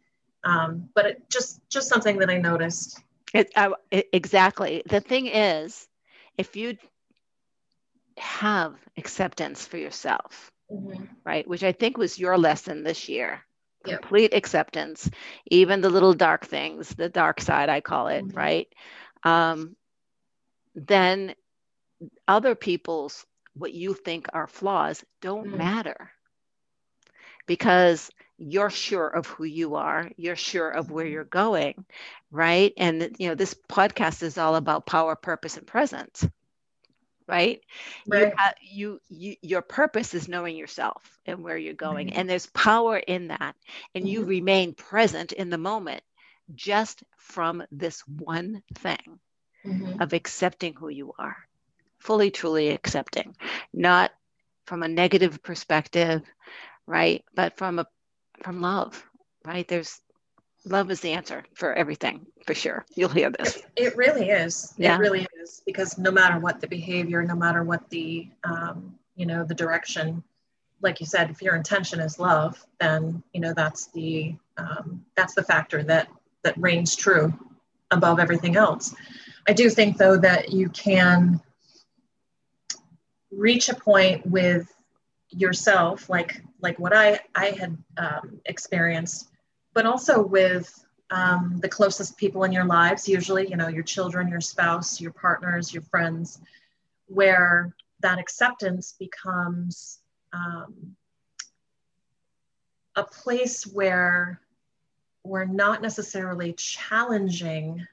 Um, 0.45 0.89
but 0.95 1.05
it 1.05 1.29
just 1.29 1.59
just 1.69 1.89
something 1.89 2.17
that 2.19 2.29
I 2.29 2.37
noticed. 2.37 3.01
It, 3.33 3.51
uh, 3.57 3.71
it, 3.91 4.07
exactly. 4.13 4.83
The 4.85 5.01
thing 5.01 5.27
is, 5.27 5.87
if 6.37 6.55
you 6.55 6.77
have 8.17 8.75
acceptance 8.97 9.65
for 9.65 9.77
yourself, 9.77 10.51
mm-hmm. 10.71 11.03
right, 11.23 11.47
which 11.47 11.63
I 11.63 11.71
think 11.71 11.97
was 11.97 12.19
your 12.19 12.37
lesson 12.37 12.83
this 12.83 13.09
year, 13.09 13.41
complete 13.83 14.33
acceptance, 14.33 15.09
even 15.47 15.81
the 15.81 15.89
little 15.89 16.13
dark 16.13 16.45
things, 16.45 16.89
the 16.89 17.09
dark 17.09 17.41
side, 17.41 17.69
I 17.69 17.81
call 17.81 18.07
it, 18.07 18.25
mm-hmm. 18.25 18.37
right? 18.37 18.67
Um, 19.23 19.75
then 20.75 21.35
other 22.27 22.55
people's 22.55 23.25
what 23.53 23.73
you 23.73 23.93
think 23.93 24.27
are 24.33 24.47
flaws 24.47 25.03
don't 25.21 25.47
mm-hmm. 25.47 25.57
matter 25.57 26.11
because 27.47 28.09
you're 28.37 28.69
sure 28.69 29.07
of 29.07 29.25
who 29.27 29.43
you 29.43 29.75
are 29.75 30.09
you're 30.17 30.35
sure 30.35 30.69
of 30.69 30.91
where 30.91 31.05
you're 31.05 31.23
going 31.23 31.85
right 32.31 32.73
and 32.77 33.15
you 33.17 33.29
know 33.29 33.35
this 33.35 33.55
podcast 33.69 34.23
is 34.23 34.37
all 34.37 34.55
about 34.55 34.85
power 34.85 35.15
purpose 35.15 35.57
and 35.57 35.65
presence 35.65 36.27
right, 37.27 37.61
right. 38.07 38.27
You, 38.27 38.33
have, 38.37 38.55
you, 38.61 39.01
you 39.09 39.35
your 39.41 39.61
purpose 39.61 40.13
is 40.13 40.27
knowing 40.27 40.57
yourself 40.57 41.17
and 41.25 41.43
where 41.43 41.57
you're 41.57 41.73
going 41.73 42.13
and 42.13 42.29
there's 42.29 42.47
power 42.47 42.97
in 42.97 43.29
that 43.29 43.55
and 43.93 44.03
mm-hmm. 44.03 44.11
you 44.11 44.23
remain 44.25 44.73
present 44.73 45.31
in 45.31 45.49
the 45.49 45.57
moment 45.57 46.03
just 46.53 47.03
from 47.17 47.63
this 47.71 48.01
one 48.07 48.61
thing 48.75 49.19
mm-hmm. 49.65 50.01
of 50.01 50.13
accepting 50.13 50.73
who 50.73 50.89
you 50.89 51.13
are 51.17 51.37
fully 51.99 52.31
truly 52.31 52.69
accepting 52.69 53.35
not 53.73 54.11
from 54.65 54.83
a 54.83 54.87
negative 54.87 55.41
perspective 55.41 56.21
right 56.85 57.23
but 57.33 57.57
from 57.57 57.79
a 57.79 57.87
from 58.43 58.61
love 58.61 59.05
right? 59.45 59.67
There's 59.67 60.01
love 60.65 60.89
is 60.89 60.99
the 60.99 61.11
answer 61.11 61.43
for 61.53 61.73
everything 61.73 62.25
for 62.45 62.55
sure. 62.55 62.85
You'll 62.95 63.09
hear 63.09 63.29
this. 63.29 63.57
It, 63.57 63.65
it 63.75 63.97
really 63.97 64.29
is. 64.29 64.73
Yeah. 64.77 64.95
it 64.95 64.99
really 64.99 65.27
is 65.41 65.61
because 65.65 65.97
no 65.97 66.11
matter 66.11 66.39
what 66.39 66.59
the 66.59 66.67
behavior 66.67 67.23
no 67.23 67.35
matter 67.35 67.63
what 67.63 67.87
the 67.89 68.27
um, 68.43 68.95
you 69.15 69.25
know 69.25 69.43
the 69.43 69.55
direction 69.55 70.23
like 70.81 70.99
you 70.99 71.05
said 71.05 71.29
if 71.29 71.41
your 71.41 71.55
intention 71.55 71.99
is 71.99 72.19
love 72.19 72.63
then 72.79 73.23
you 73.33 73.41
know 73.41 73.53
that's 73.55 73.87
the 73.87 74.35
um, 74.57 75.05
that's 75.15 75.35
the 75.35 75.43
factor 75.43 75.83
that 75.83 76.07
that 76.43 76.55
reigns 76.57 76.95
true 76.95 77.33
above 77.91 78.19
everything 78.19 78.55
else. 78.55 78.93
I 79.47 79.53
do 79.53 79.69
think 79.69 79.97
though 79.97 80.17
that 80.17 80.51
you 80.51 80.69
can 80.69 81.39
reach 83.31 83.69
a 83.69 83.75
point 83.75 84.25
with 84.25 84.71
yourself 85.29 86.09
like 86.09 86.41
like 86.65 86.77
what 86.79 86.93
i 86.95 87.19
i 87.35 87.47
had 87.59 87.77
um, 87.97 88.41
experienced 88.45 89.29
but 89.73 89.85
also 89.85 90.21
with 90.21 90.85
um, 91.11 91.59
the 91.61 91.69
closest 91.69 92.17
people 92.17 92.43
in 92.43 92.51
your 92.51 92.65
lives, 92.65 93.07
usually, 93.07 93.47
you 93.47 93.57
know, 93.57 93.67
your 93.67 93.83
children, 93.83 94.27
your 94.27 94.41
spouse, 94.41 94.99
your 94.99 95.11
partners, 95.11 95.73
your 95.73 95.83
friends, 95.83 96.39
where 97.07 97.75
that 97.99 98.17
acceptance 98.17 98.95
becomes 98.97 99.99
um, 100.33 100.95
a 102.95 103.03
place 103.03 103.67
where 103.67 104.41
we're 105.23 105.45
not 105.45 105.81
necessarily 105.81 106.53
challenging 106.53 107.85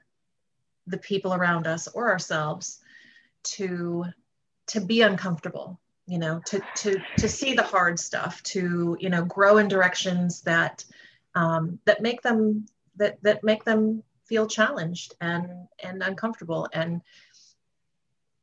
the 0.87 0.99
people 0.99 1.35
around 1.35 1.67
us 1.67 1.89
or 1.89 2.11
ourselves 2.11 2.81
to 3.43 4.05
to 4.67 4.81
be 4.81 5.03
uncomfortable 5.03 5.81
you 6.13 6.19
know 6.19 6.43
to 6.45 6.61
to 6.77 7.01
to 7.17 7.27
see 7.27 7.55
the 7.55 7.63
hard 7.63 7.99
stuff 7.99 8.43
to 8.43 8.99
you 9.01 9.09
know 9.09 9.25
grow 9.25 9.57
in 9.57 9.67
directions 9.67 10.43
that 10.43 10.85
um, 11.35 11.79
that 11.87 12.03
make 12.03 12.21
them 12.21 12.67
that 12.97 13.17
that 13.23 13.43
make 13.43 13.65
them 13.65 14.03
feel 14.27 14.47
challenged 14.47 15.15
and 15.23 15.69
and 15.83 16.03
uncomfortable. 16.03 16.69
And 16.73 17.01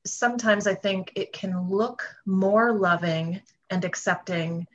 sometimes 0.05 0.65
i 0.65 0.73
think 0.73 1.11
it 1.15 1.33
can 1.33 1.69
look 1.69 2.03
more 2.25 2.71
loving 2.73 3.41
and 3.69 3.83
accepting 3.83 4.65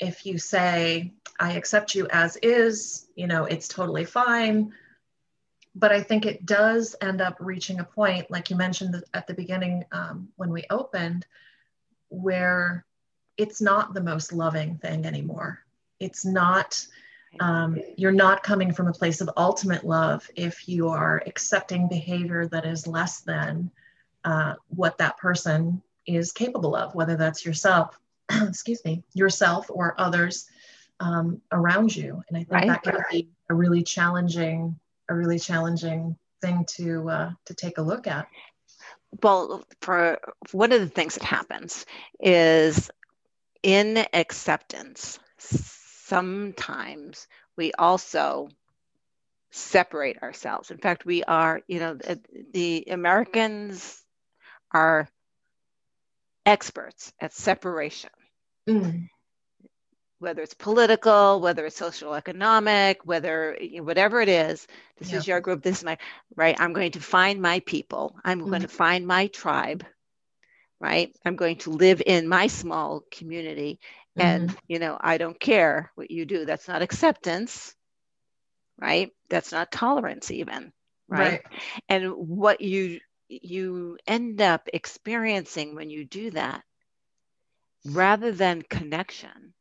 if 0.00 0.24
you 0.24 0.38
say 0.38 1.12
i 1.38 1.52
accept 1.52 1.94
you 1.94 2.08
as 2.10 2.36
is 2.42 3.06
you 3.14 3.26
know 3.26 3.44
it's 3.44 3.68
totally 3.68 4.04
fine. 4.04 4.72
But 5.74 5.92
i 5.92 6.02
think 6.02 6.26
it 6.26 6.44
does 6.44 6.96
end 7.00 7.20
up 7.20 7.36
reaching 7.38 7.78
a 7.80 7.84
point 7.84 8.30
like 8.30 8.50
you 8.50 8.56
mentioned 8.56 9.02
at 9.14 9.26
the 9.26 9.34
beginning 9.34 9.84
um, 9.92 10.28
when 10.36 10.50
we 10.50 10.64
opened 10.70 11.26
where 12.12 12.84
it's 13.36 13.60
not 13.60 13.94
the 13.94 14.02
most 14.02 14.32
loving 14.32 14.76
thing 14.78 15.06
anymore. 15.06 15.60
It's 15.98 16.24
not 16.24 16.86
um, 17.40 17.78
you're 17.96 18.12
not 18.12 18.42
coming 18.42 18.74
from 18.74 18.88
a 18.88 18.92
place 18.92 19.22
of 19.22 19.30
ultimate 19.38 19.84
love 19.84 20.28
if 20.36 20.68
you 20.68 20.88
are 20.88 21.22
accepting 21.26 21.88
behavior 21.88 22.46
that 22.48 22.66
is 22.66 22.86
less 22.86 23.20
than 23.20 23.70
uh, 24.24 24.54
what 24.68 24.98
that 24.98 25.16
person 25.16 25.80
is 26.06 26.32
capable 26.32 26.76
of 26.76 26.94
whether 26.94 27.16
that's 27.16 27.44
yourself 27.46 27.98
excuse 28.30 28.84
me 28.84 29.02
yourself 29.14 29.66
or 29.70 29.94
others 29.98 30.50
um, 31.00 31.40
around 31.52 31.94
you. 31.94 32.22
And 32.28 32.36
i 32.36 32.40
think 32.40 32.52
right. 32.52 32.68
that 32.68 32.82
can 32.82 33.02
be 33.10 33.28
a 33.48 33.54
really 33.54 33.82
challenging 33.82 34.78
a 35.08 35.14
really 35.14 35.38
challenging 35.38 36.16
thing 36.42 36.64
to 36.76 37.08
uh, 37.08 37.30
to 37.46 37.54
take 37.54 37.78
a 37.78 37.82
look 37.82 38.06
at 38.06 38.26
well 39.22 39.64
for 39.80 40.18
one 40.52 40.72
of 40.72 40.80
the 40.80 40.88
things 40.88 41.14
that 41.14 41.24
happens 41.24 41.86
is 42.20 42.90
in 43.62 44.04
acceptance 44.12 45.18
sometimes 45.38 47.26
we 47.56 47.72
also 47.72 48.48
separate 49.50 50.22
ourselves. 50.22 50.70
In 50.70 50.78
fact, 50.78 51.04
we 51.04 51.22
are, 51.24 51.60
you 51.68 51.78
know, 51.78 51.94
the, 51.94 52.20
the 52.52 52.84
Americans 52.90 54.02
are 54.70 55.08
experts 56.44 57.12
at 57.20 57.32
separation. 57.32 58.10
Mm. 58.68 59.08
Whether 60.22 60.42
it's 60.42 60.54
political, 60.54 61.40
whether 61.40 61.66
it's 61.66 61.76
social 61.76 62.14
economic, 62.14 63.00
whether 63.04 63.56
whatever 63.80 64.20
it 64.20 64.28
is, 64.28 64.66
this 64.98 65.10
yeah. 65.10 65.18
is 65.18 65.26
your 65.26 65.40
group, 65.40 65.62
this 65.62 65.78
is 65.78 65.84
my 65.84 65.98
right. 66.36 66.56
I'm 66.58 66.72
going 66.72 66.92
to 66.92 67.00
find 67.00 67.42
my 67.42 67.60
people. 67.60 68.16
I'm 68.24 68.40
mm-hmm. 68.40 68.50
going 68.50 68.62
to 68.62 68.68
find 68.68 69.06
my 69.06 69.26
tribe, 69.26 69.84
right? 70.80 71.14
I'm 71.24 71.36
going 71.36 71.58
to 71.58 71.70
live 71.70 72.02
in 72.06 72.28
my 72.28 72.46
small 72.46 73.02
community 73.10 73.80
and 74.16 74.50
mm-hmm. 74.50 74.58
you 74.68 74.78
know 74.78 74.96
i 75.00 75.18
don't 75.18 75.38
care 75.38 75.90
what 75.94 76.10
you 76.10 76.24
do 76.24 76.44
that's 76.44 76.68
not 76.68 76.82
acceptance 76.82 77.74
right 78.78 79.12
that's 79.28 79.52
not 79.52 79.72
tolerance 79.72 80.30
even 80.30 80.72
right, 81.08 81.42
right. 81.44 81.62
and 81.88 82.12
what 82.12 82.60
you 82.60 83.00
you 83.28 83.96
end 84.06 84.40
up 84.42 84.68
experiencing 84.72 85.74
when 85.74 85.88
you 85.88 86.04
do 86.04 86.30
that 86.30 86.62
rather 87.86 88.32
than 88.32 88.62
connection 88.62 89.54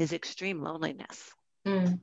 is 0.00 0.12
extreme 0.12 0.62
loneliness 0.62 1.30
mm. 1.66 1.98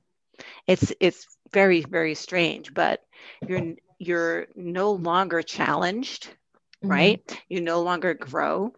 it's 0.66 0.94
it's 1.00 1.27
very 1.51 1.82
very 1.82 2.16
strange 2.16 2.74
but 2.74 3.04
you're 3.48 3.74
you're 4.00 4.48
no 4.56 4.92
longer 4.92 5.42
challenged 5.42 6.27
mm-hmm. 6.27 6.89
right 6.89 7.42
you 7.50 7.60
no 7.60 7.82
longer 7.82 8.13
grow 8.13 8.72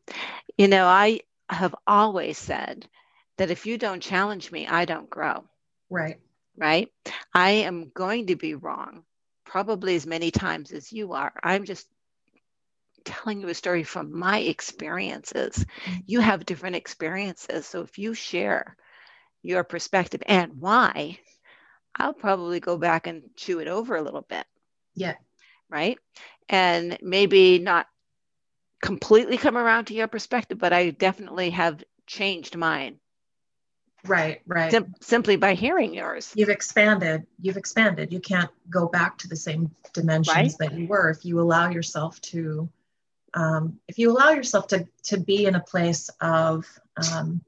you 0.57 0.67
know 0.67 0.85
i 0.85 1.19
have 1.49 1.75
always 1.87 2.37
said 2.37 2.87
that 3.39 3.51
if 3.51 3.65
you 3.65 3.77
don't 3.77 4.01
challenge 4.01 4.51
me, 4.51 4.67
I 4.67 4.83
don't 4.83 5.09
grow. 5.09 5.45
Right. 5.89 6.19
Right. 6.57 6.89
I 7.33 7.51
am 7.51 7.89
going 7.93 8.27
to 8.27 8.35
be 8.35 8.53
wrong 8.53 9.03
probably 9.45 9.95
as 9.95 10.05
many 10.05 10.29
times 10.29 10.71
as 10.71 10.91
you 10.91 11.13
are. 11.13 11.31
I'm 11.41 11.63
just 11.63 11.87
telling 13.05 13.39
you 13.39 13.47
a 13.47 13.53
story 13.53 13.83
from 13.83 14.17
my 14.17 14.39
experiences. 14.39 15.65
Mm-hmm. 15.85 15.99
You 16.05 16.19
have 16.19 16.45
different 16.45 16.75
experiences. 16.75 17.65
So 17.65 17.81
if 17.81 17.97
you 17.97 18.13
share 18.13 18.75
your 19.41 19.63
perspective 19.63 20.21
and 20.25 20.59
why, 20.59 21.19
I'll 21.95 22.13
probably 22.13 22.59
go 22.59 22.77
back 22.77 23.07
and 23.07 23.23
chew 23.35 23.59
it 23.59 23.67
over 23.67 23.95
a 23.95 24.01
little 24.01 24.21
bit. 24.21 24.45
Yeah. 24.95 25.15
Right. 25.69 25.97
And 26.47 26.97
maybe 27.01 27.59
not 27.59 27.87
completely 28.81 29.37
come 29.37 29.57
around 29.57 29.85
to 29.85 29.93
your 29.93 30.07
perspective, 30.07 30.57
but 30.57 30.73
I 30.73 30.91
definitely 30.91 31.51
have 31.51 31.83
changed 32.07 32.55
mine. 32.55 32.99
Right, 34.05 34.41
right. 34.47 34.71
Sim- 34.71 34.95
simply 35.01 35.35
by 35.35 35.55
hearing 35.55 35.93
yours. 35.93 36.31
You've 36.35 36.49
expanded. 36.49 37.27
You've 37.41 37.57
expanded. 37.57 38.13
You 38.13 38.21
can't 38.21 38.49
go 38.69 38.87
back 38.87 39.17
to 39.19 39.27
the 39.27 39.35
same 39.35 39.71
dimensions 39.93 40.35
right? 40.35 40.53
that 40.59 40.77
you 40.77 40.87
were 40.87 41.09
if 41.09 41.25
you 41.25 41.39
allow 41.41 41.69
yourself 41.69 42.19
to. 42.21 42.69
Um, 43.33 43.79
if 43.87 43.99
you 43.99 44.09
allow 44.09 44.31
yourself 44.31 44.67
to 44.67 44.87
to 45.03 45.19
be 45.19 45.45
in 45.45 45.55
a 45.55 45.59
place 45.59 46.09
of, 46.21 46.65
um, 47.13 47.41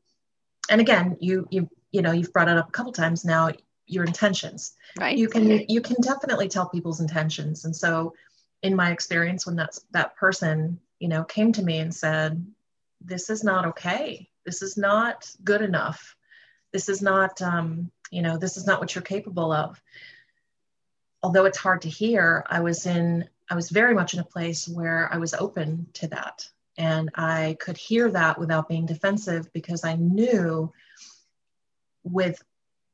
and 0.70 0.82
again, 0.82 1.18
you 1.20 1.48
you 1.50 1.70
you 1.92 2.02
know 2.02 2.12
you've 2.12 2.34
brought 2.34 2.50
it 2.50 2.58
up 2.58 2.70
a 2.70 2.72
couple 2.72 2.92
times 2.92 3.26
now. 3.26 3.52
Your 3.88 4.06
intentions. 4.06 4.74
Right. 4.98 5.18
You 5.18 5.28
can 5.28 5.66
you 5.68 5.82
can 5.82 5.98
definitely 6.02 6.48
tell 6.48 6.70
people's 6.70 7.02
intentions, 7.02 7.66
and 7.66 7.76
so 7.76 8.14
in 8.62 8.76
my 8.76 8.92
experience, 8.92 9.46
when 9.46 9.56
that's 9.56 9.84
that 9.92 10.16
person 10.16 10.80
you 11.02 11.08
know, 11.08 11.24
came 11.24 11.52
to 11.52 11.64
me 11.64 11.80
and 11.80 11.94
said, 11.94 12.46
This 13.02 13.30
is 13.30 13.44
not 13.44 13.66
okay. 13.66 14.30
This 14.46 14.62
is 14.62 14.78
not 14.78 15.30
good 15.44 15.64
enough. 15.64 16.16
This 16.72 16.88
is 16.88 17.02
not, 17.02 17.42
um, 17.42 17.92
you 18.12 18.22
know, 18.22 18.38
this 18.38 18.56
is 18.56 18.68
not 18.68 18.80
what 18.80 18.94
you're 18.94 19.02
capable 19.02 19.52
of. 19.52 19.82
Although 21.24 21.46
it's 21.46 21.58
hard 21.58 21.82
to 21.82 21.90
hear, 21.90 22.46
I 22.50 22.62
was 22.62 22.86
in, 22.86 23.28
I 23.50 23.56
was 23.56 23.72
very 23.72 23.96
much 23.96 24.14
in 24.14 24.20
a 24.20 24.24
place 24.24 24.68
where 24.68 25.10
I 25.12 25.18
was 25.18 25.34
open 25.34 25.88
to 25.94 26.08
that. 26.10 26.48
And 26.78 27.10
I 27.16 27.58
could 27.60 27.78
hear 27.78 28.10
that 28.12 28.40
without 28.40 28.70
being 28.70 28.86
defensive 28.86 29.52
because 29.54 29.84
I 29.84 29.96
knew 29.96 30.72
with 32.03 32.41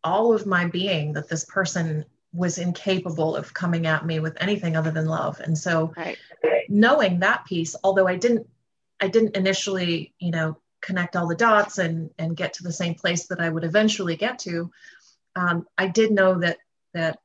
all 0.03 0.33
of 0.33 0.45
my 0.45 0.65
being 0.65 1.13
that 1.13 1.29
this 1.29 1.45
person 1.45 2.05
was 2.33 2.57
incapable 2.57 3.35
of 3.35 3.53
coming 3.53 3.87
at 3.87 4.05
me 4.05 4.19
with 4.19 4.37
anything 4.39 4.75
other 4.75 4.91
than 4.91 5.05
love. 5.05 5.39
And 5.39 5.57
so 5.57 5.93
right. 5.97 6.17
knowing 6.69 7.19
that 7.19 7.45
piece, 7.45 7.75
although 7.83 8.07
I 8.07 8.15
didn't 8.15 8.47
I 8.99 9.07
didn't 9.07 9.35
initially, 9.35 10.13
you 10.19 10.31
know, 10.31 10.57
connect 10.81 11.15
all 11.15 11.27
the 11.27 11.35
dots 11.35 11.77
and 11.77 12.09
and 12.17 12.37
get 12.37 12.53
to 12.53 12.63
the 12.63 12.71
same 12.71 12.95
place 12.95 13.27
that 13.27 13.39
I 13.39 13.49
would 13.49 13.63
eventually 13.63 14.15
get 14.15 14.39
to, 14.39 14.71
um, 15.35 15.67
I 15.77 15.87
did 15.87 16.11
know 16.11 16.39
that 16.39 16.57
that 16.93 17.19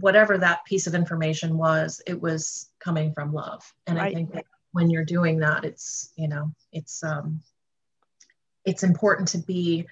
whatever 0.00 0.38
that 0.38 0.64
piece 0.64 0.86
of 0.86 0.94
information 0.94 1.56
was, 1.56 2.02
it 2.06 2.20
was 2.20 2.68
coming 2.78 3.12
from 3.12 3.32
love. 3.32 3.72
And 3.86 3.96
right. 3.96 4.10
I 4.10 4.14
think 4.14 4.32
that 4.32 4.44
when 4.72 4.90
you're 4.90 5.04
doing 5.04 5.38
that, 5.40 5.64
it's 5.64 6.12
you 6.16 6.28
know 6.28 6.52
it's 6.72 7.02
um, 7.02 7.42
it's 8.64 8.82
important 8.82 9.28
to 9.28 9.38
be 9.38 9.86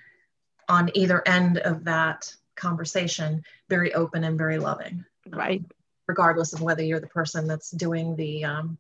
on 0.68 0.90
either 0.94 1.22
end 1.26 1.58
of 1.58 1.84
that 1.84 2.34
conversation 2.54 3.42
very 3.68 3.92
open 3.94 4.24
and 4.24 4.38
very 4.38 4.58
loving 4.58 5.04
right 5.28 5.60
um, 5.60 5.66
regardless 6.08 6.52
of 6.52 6.62
whether 6.62 6.82
you're 6.82 7.00
the 7.00 7.06
person 7.08 7.46
that's 7.46 7.70
doing 7.70 8.16
the 8.16 8.44
um, 8.44 8.78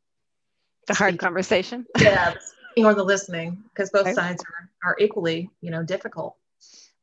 the 0.86 0.94
hard 0.94 1.12
speaking. 1.12 1.18
conversation 1.18 1.86
yeah 2.00 2.34
or 2.78 2.94
the 2.94 3.02
listening 3.02 3.62
because 3.70 3.90
both 3.90 4.06
right. 4.06 4.14
sides 4.14 4.42
are, 4.44 4.90
are 4.90 4.96
equally 4.98 5.50
you 5.60 5.70
know 5.70 5.82
difficult 5.82 6.36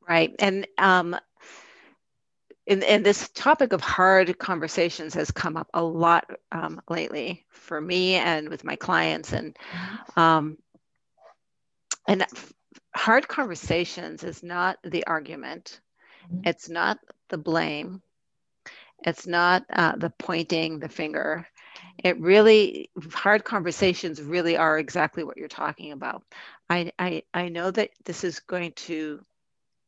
right 0.07 0.33
and 0.39 0.67
um 0.77 1.15
and, 2.65 2.83
and 2.83 3.05
this 3.05 3.29
topic 3.33 3.73
of 3.73 3.81
hard 3.81 4.37
conversations 4.39 5.13
has 5.15 5.31
come 5.31 5.57
up 5.57 5.67
a 5.73 5.83
lot 5.83 6.29
um, 6.51 6.81
lately 6.89 7.45
for 7.49 7.81
me 7.81 8.15
and 8.15 8.47
with 8.47 8.63
my 8.63 8.75
clients 8.75 9.33
and 9.33 9.55
mm-hmm. 9.55 10.19
um, 10.19 10.57
and 12.07 12.25
hard 12.95 13.27
conversations 13.27 14.23
is 14.23 14.43
not 14.43 14.77
the 14.83 15.05
argument. 15.05 15.79
Mm-hmm. 16.25 16.47
it's 16.47 16.69
not 16.69 16.99
the 17.29 17.37
blame. 17.37 18.01
It's 19.05 19.27
not 19.27 19.65
uh, 19.69 19.95
the 19.97 20.09
pointing 20.09 20.79
the 20.79 20.87
finger. 20.87 21.47
It 22.01 22.19
really 22.19 22.89
hard 23.11 23.43
conversations 23.43 24.21
really 24.21 24.55
are 24.55 24.79
exactly 24.79 25.23
what 25.23 25.37
you're 25.37 25.47
talking 25.47 25.91
about. 25.91 26.23
I 26.69 26.91
i, 26.97 27.23
I 27.33 27.49
know 27.49 27.71
that 27.71 27.89
this 28.05 28.23
is 28.23 28.39
going 28.39 28.71
to 28.87 29.19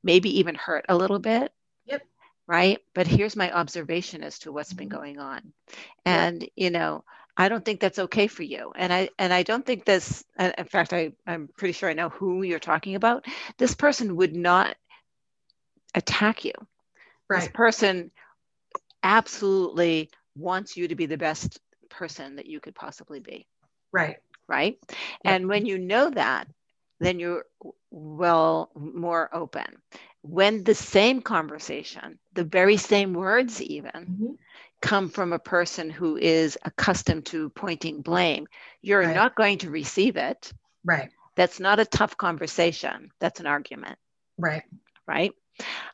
maybe 0.04 0.40
even 0.40 0.56
hurt 0.56 0.86
a 0.90 0.98
little 0.98 1.20
bit. 1.20 1.54
Yep. 1.86 2.02
Right? 2.48 2.80
But 2.94 3.08
here's 3.08 3.36
my 3.36 3.52
observation 3.52 4.24
as 4.24 4.40
to 4.40 4.52
what's 4.52 4.74
been 4.74 4.90
mm-hmm. 4.90 4.98
going 4.98 5.20
on. 5.20 5.54
And 6.06 6.42
yep. 6.42 6.52
you 6.56 6.70
know 6.72 7.06
I 7.38 7.50
don't 7.50 7.64
think 7.66 7.80
that's 7.80 8.00
okay 8.00 8.28
for 8.28 8.44
you. 8.44 8.72
And 8.76 8.94
I 8.94 9.10
and 9.20 9.34
I 9.34 9.44
don't 9.44 9.66
think 9.66 9.86
this. 9.86 10.24
In 10.40 10.66
fact, 10.66 10.94
I 10.94 11.12
I'm 11.28 11.50
pretty 11.58 11.74
sure 11.74 11.90
I 11.90 11.94
know 11.94 12.10
who 12.10 12.44
you're 12.44 12.60
talking 12.60 12.96
about. 12.96 13.26
This 13.58 13.76
person 13.76 14.16
would 14.16 14.36
not 14.36 14.76
attack 15.94 16.46
you. 16.46 16.54
Right. 17.30 17.42
This 17.42 17.50
person 17.50 18.12
absolutely 19.04 20.10
wants 20.36 20.78
you 20.78 20.88
to 20.88 20.96
be 20.96 21.06
the 21.06 21.18
best 21.18 21.60
person 21.90 22.38
that 22.38 22.46
you 22.46 22.60
could 22.60 22.76
possibly 22.76 23.20
be. 23.20 23.46
Right. 23.92 24.18
Right. 24.48 24.78
Yep. 24.90 24.98
And 25.24 25.48
when 25.50 25.66
you 25.66 25.78
know 25.78 26.10
that, 26.10 26.48
then 27.00 27.20
you're 27.20 27.46
well 27.92 28.70
more 28.76 29.30
open. 29.34 29.66
When 30.22 30.64
the 30.64 30.76
same 30.76 31.22
conversation, 31.22 32.20
the 32.34 32.44
very 32.44 32.78
same 32.78 33.14
words, 33.14 33.62
even. 33.62 33.92
Mm-hmm 33.92 34.34
come 34.82 35.10
from 35.10 35.34
a 35.34 35.40
person 35.40 35.90
who 35.90 36.18
is 36.18 36.58
accustomed 36.64 37.26
to 37.28 37.50
pointing 37.50 38.02
blame, 38.02 38.48
you're 38.82 39.02
right. 39.02 39.16
not 39.16 39.36
going 39.36 39.58
to 39.60 39.70
receive 39.70 40.16
it. 40.16 40.52
Right. 40.84 41.10
That's 41.36 41.60
not 41.60 41.80
a 41.80 41.86
tough 41.86 42.18
conversation. 42.18 43.12
That's 43.20 43.40
an 43.40 43.48
argument. 43.48 43.98
Right. 44.38 44.64
Right. 45.08 45.32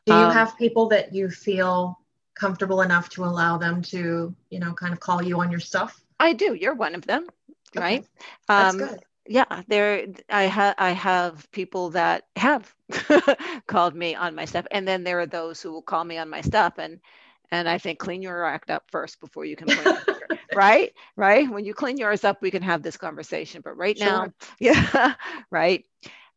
Do 0.06 0.14
you 0.14 0.26
um, 0.26 0.32
have 0.32 0.56
people 0.56 0.88
that 0.88 1.14
you 1.14 1.30
feel 1.30 1.98
comfortable 2.34 2.82
enough 2.82 3.08
to 3.10 3.24
allow 3.24 3.58
them 3.58 3.82
to, 3.82 4.34
you 4.50 4.58
know, 4.58 4.72
kind 4.72 4.92
of 4.92 5.00
call 5.00 5.22
you 5.22 5.40
on 5.40 5.50
your 5.50 5.60
stuff? 5.60 6.00
I 6.18 6.32
do. 6.32 6.54
You're 6.54 6.74
one 6.74 6.94
of 6.94 7.06
them. 7.06 7.26
Okay. 7.76 7.80
Right. 7.80 8.06
That's 8.48 8.74
um, 8.74 8.78
good. 8.78 9.04
Yeah, 9.26 9.62
there 9.68 10.06
I 10.30 10.42
have 10.44 10.74
I 10.78 10.90
have 10.90 11.48
people 11.52 11.90
that 11.90 12.24
have 12.34 12.74
called 13.68 13.94
me 13.94 14.16
on 14.16 14.34
my 14.34 14.44
stuff, 14.44 14.66
and 14.72 14.86
then 14.86 15.04
there 15.04 15.20
are 15.20 15.26
those 15.26 15.62
who 15.62 15.70
will 15.70 15.82
call 15.82 16.02
me 16.02 16.18
on 16.18 16.28
my 16.28 16.40
stuff, 16.40 16.74
and 16.78 16.98
and 17.52 17.68
I 17.68 17.78
think 17.78 17.98
clean 17.98 18.22
your 18.22 18.44
act 18.44 18.70
up 18.70 18.84
first 18.90 19.20
before 19.20 19.44
you 19.44 19.54
can 19.54 19.68
point 19.68 19.98
right? 20.54 20.92
Right? 21.16 21.48
When 21.48 21.64
you 21.64 21.74
clean 21.74 21.98
yours 21.98 22.24
up, 22.24 22.40
we 22.40 22.50
can 22.50 22.62
have 22.62 22.82
this 22.82 22.96
conversation. 22.96 23.60
But 23.62 23.76
right 23.76 23.96
sure. 23.96 24.06
now, 24.06 24.32
yeah, 24.58 25.14
right. 25.50 25.84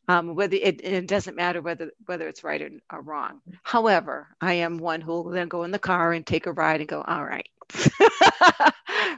Um, 0.07 0.35
whether 0.35 0.55
it, 0.55 0.81
it, 0.83 1.07
doesn't 1.07 1.35
matter 1.35 1.63
whether 1.63 1.89
whether 2.05 2.27
it's 2.27 2.43
right 2.43 2.61
or, 2.61 2.69
or, 2.93 3.01
wrong. 3.01 3.41
However, 3.63 4.27
I 4.39 4.53
am 4.55 4.77
one 4.77 5.01
who 5.01 5.13
will 5.13 5.31
then 5.31 5.47
go 5.47 5.63
in 5.63 5.71
the 5.71 5.79
car 5.79 6.13
and 6.13 6.23
take 6.23 6.45
a 6.45 6.51
ride 6.51 6.79
and 6.79 6.87
go, 6.87 7.01
all 7.01 7.25
right, 7.25 7.47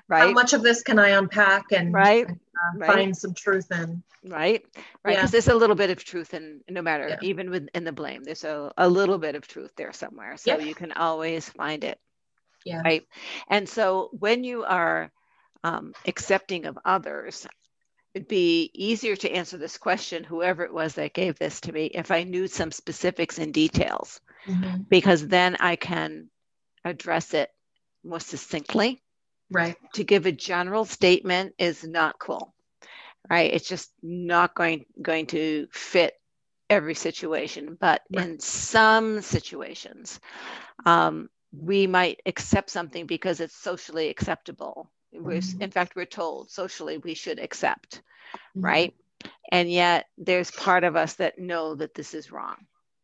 right. 0.08 0.22
How 0.22 0.32
much 0.32 0.54
of 0.54 0.64
this 0.64 0.84
can 0.84 0.98
I 0.98 1.10
unpack 1.10 1.74
and 1.74 1.94
right, 1.94 2.28
uh, 2.58 2.78
right. 2.78 2.92
find 2.92 3.18
some 3.18 3.34
truth 3.34 3.72
in? 3.72 4.04
Right, 4.24 4.64
right. 5.04 5.16
Because 5.16 5.24
yeah. 5.24 5.32
there's 5.32 5.48
a 5.48 5.56
little 5.56 5.76
bit 5.76 5.90
of 5.90 6.04
truth 6.04 6.34
in 6.34 6.62
no 6.70 6.82
matter, 6.82 7.08
yeah. 7.10 7.18
even 7.22 7.50
within 7.50 7.84
the 7.84 7.92
blame, 7.92 8.24
there's 8.24 8.44
a, 8.44 8.72
a 8.78 8.90
little 8.90 9.18
bit 9.18 9.36
of 9.36 9.48
truth 9.48 9.72
there 9.76 9.94
somewhere. 9.94 10.38
So 10.38 10.58
you 10.58 10.76
can 10.76 10.92
always 10.92 11.50
find 11.50 11.84
it. 11.84 12.00
Yeah. 12.66 12.82
Right. 12.84 13.08
And 13.48 13.70
so 13.70 14.10
when 14.12 14.44
you 14.44 14.64
are 14.64 15.12
um, 15.64 15.94
accepting 16.06 16.66
of 16.66 16.78
others, 16.84 17.48
it'd 18.14 18.28
be 18.28 18.72
easier 18.74 19.16
to 19.16 19.32
answer 19.32 19.58
this 19.58 19.78
question, 19.78 20.24
whoever 20.24 20.64
it 20.64 20.74
was 20.74 20.96
that 20.96 21.14
gave 21.14 21.38
this 21.38 21.62
to 21.62 21.72
me, 21.72 21.86
if 21.86 22.12
I 22.12 22.24
knew 22.24 22.48
some 22.48 22.72
specifics 22.72 23.38
and 23.38 23.54
details, 23.54 24.20
mm-hmm. 24.48 24.82
because 24.90 25.26
then 25.28 25.56
I 25.60 25.76
can 25.76 26.30
address 26.84 27.34
it 27.34 27.50
more 28.04 28.20
succinctly. 28.20 29.02
Right. 29.50 29.78
To 29.94 30.04
give 30.04 30.26
a 30.26 30.32
general 30.32 30.86
statement 30.86 31.56
is 31.58 31.84
not 31.84 32.20
cool. 32.20 32.54
Right. 33.30 33.54
It's 33.54 33.68
just 33.68 33.92
not 34.02 34.56
going 34.56 34.86
going 35.02 35.28
to 35.28 35.68
fit 35.72 36.14
every 36.70 36.96
situation. 36.96 37.78
But 37.80 38.02
right. 38.14 38.26
in 38.28 38.40
some 38.40 39.22
situations, 39.22 40.20
um, 40.86 41.30
we 41.52 41.88
might 41.88 42.22
accept 42.26 42.70
something 42.70 43.06
because 43.06 43.40
it's 43.40 43.56
socially 43.56 44.10
acceptable. 44.10 44.90
Mm-hmm. 45.16 45.62
In 45.62 45.72
fact, 45.72 45.96
we're 45.96 46.06
told 46.06 46.52
socially 46.52 46.98
we 46.98 47.14
should 47.14 47.40
accept, 47.40 48.02
mm-hmm. 48.56 48.62
right? 48.62 48.94
And 49.52 49.72
yet 49.72 50.08
there's 50.18 50.52
part 50.52 50.84
of 50.84 50.96
us 50.96 51.16
that 51.16 51.40
know 51.40 51.76
that 51.76 51.94
this 51.94 52.14
is 52.14 52.32
wrong 52.32 52.58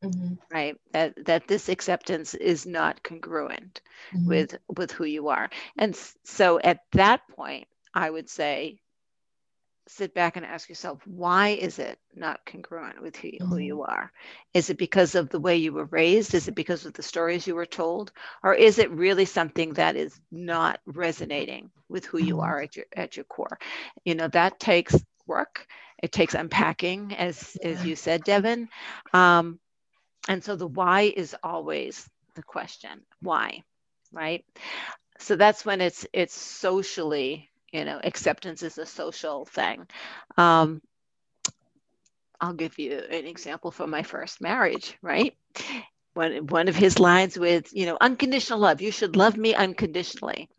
mm-hmm. 0.03 0.33
right 0.51 0.79
that 0.91 1.13
that 1.25 1.47
this 1.47 1.69
acceptance 1.69 2.33
is 2.33 2.65
not 2.65 3.03
congruent 3.03 3.81
mm-hmm. 4.13 4.27
with 4.27 4.57
with 4.77 4.91
who 4.91 5.05
you 5.05 5.29
are 5.29 5.49
and 5.77 5.95
so 6.23 6.59
at 6.59 6.79
that 6.91 7.21
point 7.29 7.67
i 7.93 8.09
would 8.09 8.29
say 8.29 8.77
sit 9.87 10.13
back 10.13 10.37
and 10.37 10.45
ask 10.45 10.69
yourself 10.69 10.99
why 11.05 11.49
is 11.49 11.77
it 11.77 11.99
not 12.15 12.39
congruent 12.45 13.01
with 13.01 13.15
who, 13.17 13.27
mm-hmm. 13.27 13.45
who 13.45 13.57
you 13.57 13.83
are 13.83 14.11
is 14.53 14.69
it 14.69 14.77
because 14.77 15.15
of 15.15 15.29
the 15.29 15.39
way 15.39 15.57
you 15.57 15.73
were 15.73 15.85
raised 15.85 16.33
is 16.33 16.47
it 16.47 16.55
because 16.55 16.85
of 16.85 16.93
the 16.93 17.03
stories 17.03 17.45
you 17.45 17.55
were 17.55 17.65
told 17.65 18.11
or 18.43 18.53
is 18.53 18.79
it 18.79 18.89
really 18.91 19.25
something 19.25 19.73
that 19.73 19.95
is 19.95 20.19
not 20.31 20.79
resonating 20.85 21.69
with 21.89 22.05
who 22.05 22.17
you 22.17 22.35
mm-hmm. 22.35 22.45
are 22.45 22.61
at 22.61 22.75
your 22.75 22.85
at 22.95 23.17
your 23.17 23.25
core 23.25 23.59
you 24.05 24.15
know 24.15 24.27
that 24.29 24.59
takes 24.59 24.95
work 25.27 25.67
it 26.01 26.11
takes 26.11 26.33
unpacking 26.33 27.13
as 27.15 27.57
yeah. 27.61 27.69
as 27.69 27.85
you 27.85 27.95
said 27.95 28.23
devon 28.23 28.69
um, 29.13 29.59
and 30.27 30.43
so 30.43 30.55
the 30.55 30.67
why 30.67 31.01
is 31.15 31.35
always 31.43 32.09
the 32.35 32.43
question 32.43 33.01
why 33.21 33.61
right? 34.13 34.45
So 35.19 35.35
that's 35.35 35.65
when 35.65 35.81
it's 35.81 36.05
it's 36.13 36.35
socially 36.35 37.49
you 37.71 37.85
know 37.85 37.99
acceptance 38.03 38.63
is 38.63 38.77
a 38.77 38.85
social 38.85 39.45
thing. 39.45 39.87
Um, 40.37 40.81
i'll 42.41 42.53
give 42.53 42.77
you 42.79 42.93
an 42.97 43.25
example 43.25 43.71
from 43.71 43.89
my 43.89 44.03
first 44.03 44.41
marriage 44.41 44.97
right? 45.01 45.35
One, 46.13 46.47
one 46.47 46.67
of 46.67 46.75
his 46.75 46.99
lines 46.99 47.37
with 47.39 47.69
you 47.73 47.85
know 47.85 47.97
unconditional 48.01 48.59
love. 48.59 48.81
You 48.81 48.91
should 48.91 49.15
love 49.15 49.37
me 49.37 49.55
unconditionally. 49.55 50.49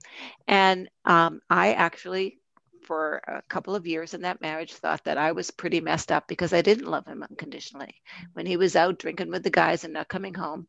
And 0.48 0.88
um, 1.04 1.40
i 1.50 1.72
actually 1.74 2.38
for 2.84 3.20
a 3.26 3.42
couple 3.48 3.74
of 3.74 3.86
years 3.86 4.14
in 4.14 4.22
that 4.22 4.40
marriage 4.40 4.74
thought 4.74 5.04
that 5.04 5.18
I 5.18 5.32
was 5.32 5.50
pretty 5.50 5.80
messed 5.80 6.12
up 6.12 6.28
because 6.28 6.52
I 6.52 6.62
didn't 6.62 6.90
love 6.90 7.06
him 7.06 7.22
unconditionally. 7.22 7.94
When 8.34 8.46
he 8.46 8.56
was 8.56 8.76
out 8.76 8.98
drinking 8.98 9.30
with 9.30 9.42
the 9.42 9.50
guys 9.50 9.84
and 9.84 9.92
not 9.92 10.08
coming 10.08 10.34
home, 10.34 10.66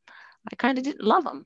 I 0.52 0.56
kind 0.56 0.78
of 0.78 0.84
didn't 0.84 1.06
love 1.06 1.26
him. 1.26 1.46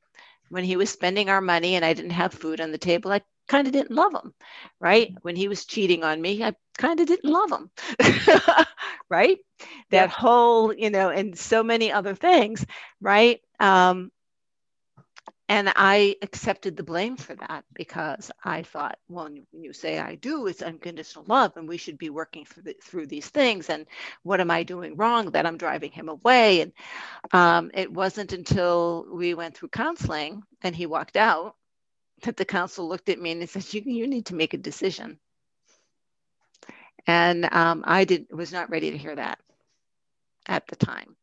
When 0.49 0.63
he 0.63 0.75
was 0.75 0.89
spending 0.89 1.29
our 1.29 1.41
money 1.41 1.75
and 1.75 1.85
I 1.85 1.93
didn't 1.93 2.11
have 2.11 2.33
food 2.33 2.59
on 2.61 2.71
the 2.71 2.77
table, 2.77 3.11
I 3.11 3.21
kind 3.47 3.67
of 3.67 3.73
didn't 3.73 3.91
love 3.91 4.13
him. 4.13 4.33
Right? 4.79 5.13
When 5.21 5.35
he 5.35 5.47
was 5.47 5.65
cheating 5.65 6.03
on 6.03 6.21
me, 6.21 6.43
I 6.43 6.53
kind 6.77 6.99
of 6.99 7.07
didn't 7.07 7.31
love 7.31 7.51
him. 7.51 7.69
right? 9.09 9.37
That 9.59 9.67
yeah. 9.91 10.07
whole, 10.07 10.73
you 10.73 10.89
know, 10.89 11.09
and 11.09 11.37
so 11.37 11.63
many 11.63 11.91
other 11.91 12.15
things, 12.15 12.65
right? 13.01 13.41
Um, 13.59 14.11
and 15.49 15.73
I 15.75 16.15
accepted 16.21 16.77
the 16.77 16.83
blame 16.83 17.17
for 17.17 17.33
that 17.33 17.65
because 17.73 18.29
I 18.43 18.61
thought, 18.61 18.99
well, 19.07 19.25
when 19.25 19.63
you 19.63 19.73
say 19.73 19.97
I 19.97 20.13
do, 20.13 20.45
it's 20.45 20.61
unconditional 20.61 21.25
love, 21.27 21.57
and 21.57 21.67
we 21.67 21.77
should 21.77 21.97
be 21.97 22.11
working 22.11 22.45
the, 22.63 22.75
through 22.83 23.07
these 23.07 23.27
things. 23.27 23.67
And 23.67 23.87
what 24.21 24.39
am 24.39 24.51
I 24.51 24.61
doing 24.61 24.95
wrong 24.95 25.31
that 25.31 25.47
I'm 25.47 25.57
driving 25.57 25.91
him 25.91 26.07
away? 26.07 26.61
And 26.61 26.73
um, 27.31 27.71
it 27.73 27.91
wasn't 27.91 28.31
until 28.31 29.07
we 29.11 29.33
went 29.33 29.57
through 29.57 29.69
counseling 29.69 30.43
and 30.61 30.75
he 30.75 30.85
walked 30.85 31.17
out 31.17 31.55
that 32.21 32.37
the 32.37 32.45
counsel 32.45 32.87
looked 32.87 33.09
at 33.09 33.19
me 33.19 33.31
and 33.31 33.41
he 33.41 33.47
said, 33.47 33.73
"You, 33.73 33.81
you 33.85 34.07
need 34.07 34.27
to 34.27 34.35
make 34.35 34.53
a 34.53 34.57
decision." 34.57 35.17
And 37.07 37.51
um, 37.51 37.83
I 37.87 38.05
did 38.05 38.27
was 38.31 38.53
not 38.53 38.69
ready 38.69 38.91
to 38.91 38.97
hear 38.97 39.15
that. 39.15 39.39
at 40.45 40.67
the 40.67 40.75
time. 40.75 41.15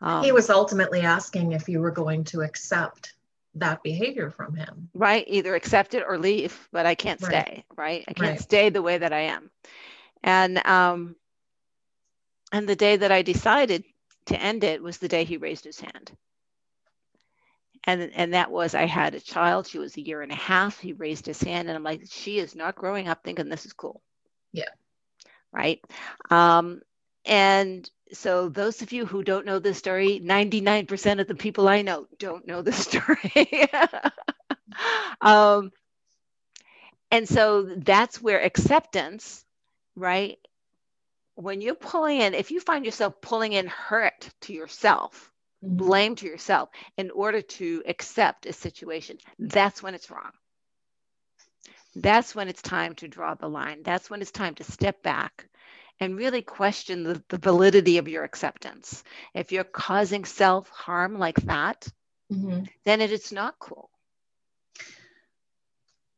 Um, 0.00 0.22
he 0.22 0.30
was 0.30 0.50
ultimately 0.50 1.00
asking 1.00 1.52
if 1.52 1.68
you 1.68 1.80
were 1.80 1.90
going 1.90 2.22
to 2.24 2.42
accept 2.42 3.14
that 3.54 3.82
behavior 3.82 4.30
from 4.30 4.54
him. 4.54 4.88
Right. 4.94 5.24
Either 5.26 5.54
accept 5.54 5.94
it 5.94 6.04
or 6.06 6.18
leave, 6.18 6.68
but 6.72 6.86
I 6.86 6.94
can't 6.94 7.20
right. 7.22 7.46
stay. 7.46 7.64
Right. 7.76 8.04
I 8.08 8.12
can't 8.12 8.30
right. 8.32 8.40
stay 8.40 8.70
the 8.70 8.82
way 8.82 8.98
that 8.98 9.12
I 9.12 9.20
am. 9.20 9.50
And 10.22 10.64
um, 10.66 11.16
and 12.52 12.68
the 12.68 12.76
day 12.76 12.96
that 12.96 13.12
I 13.12 13.22
decided 13.22 13.84
to 14.26 14.40
end 14.40 14.64
it 14.64 14.82
was 14.82 14.98
the 14.98 15.08
day 15.08 15.24
he 15.24 15.36
raised 15.36 15.64
his 15.64 15.80
hand. 15.80 16.12
And 17.84 18.12
and 18.14 18.34
that 18.34 18.50
was 18.50 18.74
I 18.74 18.86
had 18.86 19.14
a 19.14 19.20
child. 19.20 19.66
She 19.66 19.78
was 19.78 19.96
a 19.96 20.06
year 20.06 20.22
and 20.22 20.30
a 20.30 20.36
half. 20.36 20.78
He 20.78 20.92
raised 20.92 21.26
his 21.26 21.42
hand, 21.42 21.68
and 21.68 21.76
I'm 21.76 21.82
like, 21.82 22.02
she 22.08 22.38
is 22.38 22.54
not 22.54 22.76
growing 22.76 23.08
up 23.08 23.24
thinking 23.24 23.48
this 23.48 23.66
is 23.66 23.72
cool. 23.72 24.00
Yeah. 24.52 24.68
Right. 25.50 25.80
Um, 26.30 26.80
and 27.24 27.88
so 28.12 28.48
those 28.48 28.82
of 28.82 28.92
you 28.92 29.06
who 29.06 29.22
don't 29.22 29.46
know 29.46 29.58
this 29.58 29.78
story 29.78 30.20
99% 30.24 31.20
of 31.20 31.26
the 31.28 31.34
people 31.34 31.68
i 31.68 31.82
know 31.82 32.06
don't 32.18 32.46
know 32.46 32.62
the 32.62 32.72
story. 32.74 33.70
Um, 35.20 35.70
and 37.10 37.28
so 37.28 37.62
that's 37.76 38.22
where 38.22 38.42
acceptance 38.42 39.44
right? 39.96 40.38
When 41.34 41.60
you're 41.60 41.74
pulling 41.74 42.20
in 42.20 42.34
if 42.34 42.50
you 42.50 42.60
find 42.60 42.84
yourself 42.84 43.20
pulling 43.20 43.52
in 43.52 43.66
hurt 43.66 44.30
to 44.42 44.52
yourself 44.52 45.30
mm-hmm. 45.64 45.76
blame 45.76 46.16
to 46.16 46.26
yourself 46.26 46.70
in 46.96 47.10
order 47.10 47.42
to 47.42 47.82
accept 47.86 48.46
a 48.46 48.52
situation 48.52 49.18
that's 49.38 49.82
when 49.82 49.94
it's 49.94 50.10
wrong. 50.10 50.32
That's 51.94 52.34
when 52.34 52.48
it's 52.48 52.62
time 52.62 52.94
to 52.96 53.08
draw 53.08 53.34
the 53.34 53.48
line. 53.48 53.82
That's 53.82 54.08
when 54.08 54.22
it's 54.22 54.30
time 54.30 54.54
to 54.56 54.64
step 54.64 55.02
back 55.02 55.46
and 56.02 56.16
really 56.16 56.42
question 56.42 57.04
the, 57.04 57.22
the 57.28 57.38
validity 57.38 57.98
of 57.98 58.08
your 58.08 58.24
acceptance. 58.24 59.04
If 59.34 59.52
you're 59.52 59.62
causing 59.62 60.24
self 60.24 60.68
harm 60.68 61.16
like 61.16 61.40
that, 61.42 61.86
mm-hmm. 62.30 62.64
then 62.84 63.00
it, 63.00 63.12
it's 63.12 63.30
not 63.30 63.56
cool. 63.60 63.88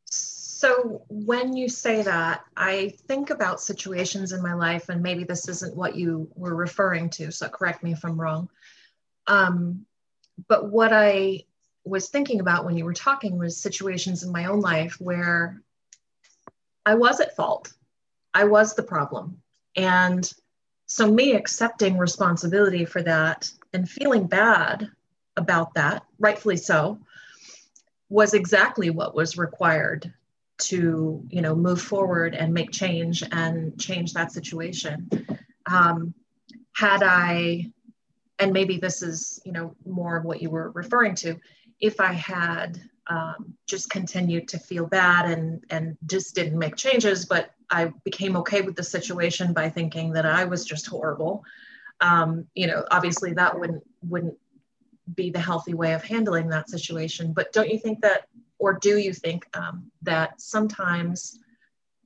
So, 0.07 1.05
when 1.11 1.55
you 1.55 1.69
say 1.69 2.01
that, 2.01 2.45
I 2.57 2.95
think 3.09 3.29
about 3.29 3.61
situations 3.61 4.33
in 4.33 4.43
my 4.43 4.55
life, 4.55 4.89
and 4.89 5.03
maybe 5.03 5.25
this 5.25 5.49
isn't 5.49 5.77
what 5.77 5.95
you 5.95 6.31
were 6.35 6.55
referring 6.55 7.11
to, 7.11 7.31
so 7.31 7.51
correct 7.51 7.83
me 7.83 7.93
if 7.93 8.07
I'm 8.07 8.19
wrong. 8.19 8.49
Um, 9.27 9.85
but 10.49 10.71
what 10.71 10.95
I 10.95 11.43
was 11.85 12.09
thinking 12.09 12.41
about 12.41 12.65
when 12.65 12.79
you 12.79 12.87
were 12.87 12.95
talking 12.95 13.37
was 13.37 13.61
situations 13.61 14.23
in 14.23 14.33
my 14.33 14.47
own 14.47 14.61
life 14.63 14.99
where 14.99 15.61
I 16.87 16.95
was 16.95 17.21
at 17.21 17.37
fault. 17.37 17.71
I 18.33 18.45
was 18.45 18.75
the 18.75 18.83
problem. 18.83 19.43
And 19.77 20.31
so, 20.87 21.11
me 21.11 21.35
accepting 21.35 21.99
responsibility 21.99 22.85
for 22.85 23.03
that 23.03 23.51
and 23.73 23.89
feeling 23.89 24.27
bad 24.27 24.89
about 25.37 25.75
that, 25.75 26.05
rightfully 26.19 26.57
so, 26.57 26.99
was 28.09 28.35
exactly 28.35 28.91
what 28.91 29.15
was 29.15 29.37
required 29.39 30.13
to, 30.59 31.25
you 31.29 31.43
know, 31.43 31.55
move 31.55 31.81
forward 31.81 32.35
and 32.35 32.55
make 32.55 32.71
change 32.71 33.25
and 33.33 33.79
change 33.81 34.13
that 34.13 34.33
situation. 34.33 35.09
Um, 35.67 36.15
had 36.75 37.03
I, 37.03 37.73
and 38.39 38.53
maybe 38.53 38.79
this 38.79 39.03
is, 39.03 39.41
you 39.45 39.53
know, 39.53 39.75
more 39.85 40.17
of 40.17 40.25
what 40.25 40.43
you 40.43 40.51
were 40.51 40.71
referring 40.71 41.15
to, 41.17 41.37
if 41.81 42.01
I 42.01 42.13
had 42.13 42.81
um, 43.09 43.55
just 43.67 43.91
continued 43.91 44.49
to 44.49 44.59
feel 44.59 44.87
bad 44.87 45.31
and 45.31 45.63
and 45.71 45.97
just 46.07 46.35
didn't 46.35 46.59
make 46.59 46.77
changes, 46.77 47.27
but 47.27 47.51
I 47.75 47.93
became 48.05 48.37
okay 48.37 48.61
with 48.61 48.77
the 48.77 48.85
situation 48.85 49.53
by 49.53 49.69
thinking 49.69 50.13
that 50.13 50.25
I 50.25 50.45
was 50.45 50.65
just 50.65 50.87
horrible. 50.87 51.45
Um, 52.01 52.47
you 52.55 52.69
know, 52.69 52.85
obviously 52.91 53.33
that 53.35 53.59
wouldn't 53.59 53.83
wouldn't 54.03 54.39
be 55.15 55.31
the 55.31 55.41
healthy 55.41 55.75
way 55.75 55.93
of 55.93 56.05
handling 56.05 56.49
that 56.49 56.71
situation. 56.71 57.33
But 57.33 57.53
don't 57.53 57.69
you 57.69 57.79
think 57.79 58.01
that, 58.03 58.29
or 58.59 58.75
do 58.75 58.99
you 58.99 59.13
think 59.13 59.47
um, 59.57 59.91
that 60.03 60.41
sometimes 60.41 61.41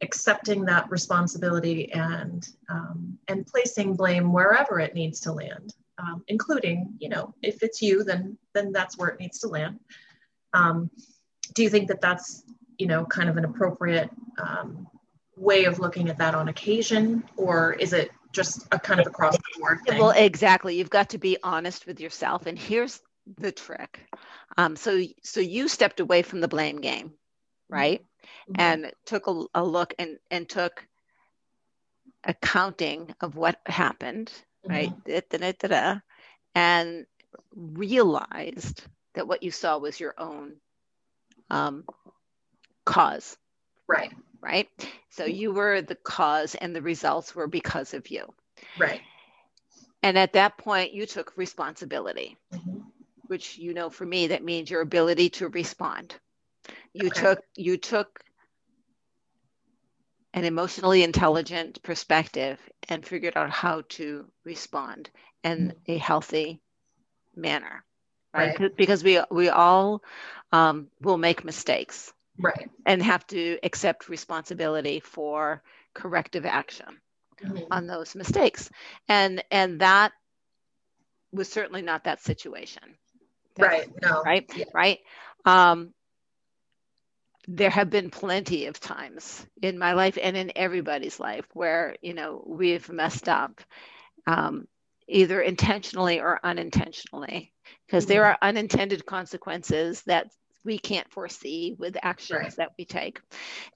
accepting 0.00 0.64
that 0.64 0.90
responsibility 0.90 1.92
and 1.92 2.48
um, 2.70 3.18
and 3.28 3.46
placing 3.46 3.94
blame 3.94 4.32
wherever 4.32 4.80
it 4.80 4.94
needs 4.94 5.20
to 5.20 5.32
land, 5.32 5.74
um, 5.98 6.24
including 6.28 6.94
you 6.98 7.10
know 7.10 7.34
if 7.42 7.62
it's 7.62 7.82
you, 7.82 8.04
then 8.04 8.38
then 8.54 8.72
that's 8.72 8.96
where 8.96 9.10
it 9.10 9.20
needs 9.20 9.38
to 9.40 9.48
land. 9.48 9.78
Um, 10.54 10.90
do 11.54 11.62
you 11.62 11.68
think 11.68 11.88
that 11.88 12.00
that's 12.00 12.44
you 12.78 12.86
know 12.86 13.04
kind 13.04 13.28
of 13.28 13.36
an 13.36 13.44
appropriate 13.44 14.10
um, 14.38 14.88
way 15.38 15.64
of 15.64 15.78
looking 15.78 16.08
at 16.08 16.18
that 16.18 16.34
on 16.34 16.48
occasion, 16.48 17.24
or 17.36 17.72
is 17.74 17.92
it 17.92 18.10
just 18.32 18.66
a 18.72 18.78
kind 18.78 19.00
of 19.00 19.06
across 19.06 19.36
the 19.36 19.42
board 19.58 19.78
thing? 19.86 19.98
Well, 19.98 20.10
exactly. 20.10 20.76
You've 20.76 20.90
got 20.90 21.10
to 21.10 21.18
be 21.18 21.38
honest 21.42 21.86
with 21.86 22.00
yourself, 22.00 22.46
and 22.46 22.58
here's 22.58 23.00
the 23.36 23.52
trick. 23.52 24.00
Um, 24.56 24.76
so, 24.76 25.02
so 25.22 25.40
you 25.40 25.68
stepped 25.68 26.00
away 26.00 26.22
from 26.22 26.40
the 26.40 26.48
blame 26.48 26.80
game, 26.80 27.12
right? 27.68 28.00
Mm-hmm. 28.50 28.60
And 28.60 28.92
took 29.06 29.26
a, 29.26 29.44
a, 29.54 29.64
look 29.64 29.94
and 29.98 30.18
and 30.30 30.48
took 30.48 30.86
accounting 32.24 33.14
of 33.20 33.36
what 33.36 33.58
happened, 33.66 34.32
mm-hmm. 34.66 34.72
right? 34.72 35.04
Da, 35.30 35.52
da, 35.52 35.68
da, 35.68 36.00
and 36.54 37.06
realized 37.54 38.82
that 39.14 39.28
what 39.28 39.42
you 39.42 39.50
saw 39.50 39.78
was 39.78 39.98
your 40.00 40.14
own 40.18 40.54
um, 41.50 41.84
cause. 42.84 43.36
Right 43.88 44.12
right? 44.40 44.68
So 45.10 45.24
you 45.24 45.52
were 45.52 45.82
the 45.82 45.94
cause 45.94 46.54
and 46.54 46.74
the 46.74 46.82
results 46.82 47.34
were 47.34 47.46
because 47.46 47.94
of 47.94 48.10
you. 48.10 48.32
Right. 48.78 49.00
And 50.02 50.16
at 50.16 50.34
that 50.34 50.58
point, 50.58 50.92
you 50.92 51.06
took 51.06 51.36
responsibility, 51.36 52.36
mm-hmm. 52.52 52.80
which 53.26 53.58
you 53.58 53.74
know 53.74 53.90
for 53.90 54.06
me, 54.06 54.28
that 54.28 54.44
means 54.44 54.70
your 54.70 54.80
ability 54.80 55.30
to 55.30 55.48
respond. 55.48 56.14
You 56.92 57.08
okay. 57.08 57.20
took 57.20 57.40
you 57.56 57.76
took 57.76 58.20
an 60.34 60.44
emotionally 60.44 61.02
intelligent 61.02 61.82
perspective 61.82 62.60
and 62.88 63.04
figured 63.04 63.36
out 63.36 63.50
how 63.50 63.82
to 63.88 64.26
respond 64.44 65.10
in 65.42 65.68
mm-hmm. 65.68 65.92
a 65.92 65.98
healthy 65.98 66.60
manner 67.34 67.84
right, 68.34 68.58
right. 68.58 68.76
because 68.76 69.02
we 69.02 69.20
we 69.30 69.48
all 69.48 70.02
um, 70.52 70.88
will 71.00 71.18
make 71.18 71.44
mistakes 71.44 72.12
right 72.38 72.70
and 72.86 73.02
have 73.02 73.26
to 73.26 73.58
accept 73.62 74.08
responsibility 74.08 75.00
for 75.00 75.62
corrective 75.94 76.46
action 76.46 77.00
mm-hmm. 77.42 77.64
on 77.70 77.86
those 77.86 78.14
mistakes 78.14 78.70
and 79.08 79.42
and 79.50 79.80
that 79.80 80.12
was 81.32 81.48
certainly 81.50 81.82
not 81.82 82.04
that 82.04 82.22
situation 82.22 82.82
That's, 83.56 83.68
right 83.68 83.90
no 84.02 84.22
right 84.22 84.50
yeah. 84.54 84.64
right 84.72 84.98
um 85.44 85.92
there 87.50 87.70
have 87.70 87.88
been 87.88 88.10
plenty 88.10 88.66
of 88.66 88.78
times 88.78 89.46
in 89.62 89.78
my 89.78 89.94
life 89.94 90.18
and 90.22 90.36
in 90.36 90.52
everybody's 90.54 91.18
life 91.18 91.46
where 91.54 91.96
you 92.02 92.12
know 92.12 92.44
we've 92.46 92.88
messed 92.90 93.28
up 93.28 93.60
um, 94.26 94.68
either 95.08 95.40
intentionally 95.40 96.20
or 96.20 96.38
unintentionally 96.44 97.52
because 97.86 98.04
mm-hmm. 98.04 98.12
there 98.12 98.26
are 98.26 98.38
unintended 98.42 99.06
consequences 99.06 100.02
that 100.02 100.30
we 100.68 100.78
can't 100.78 101.10
foresee 101.10 101.74
with 101.78 101.96
actions 102.02 102.40
right. 102.40 102.56
that 102.56 102.72
we 102.78 102.84
take. 102.84 103.22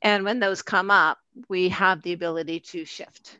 And 0.02 0.24
when 0.24 0.40
those 0.40 0.60
come 0.60 0.90
up, 0.90 1.16
we 1.48 1.70
have 1.70 2.02
the 2.02 2.12
ability 2.12 2.60
to 2.60 2.84
shift 2.84 3.38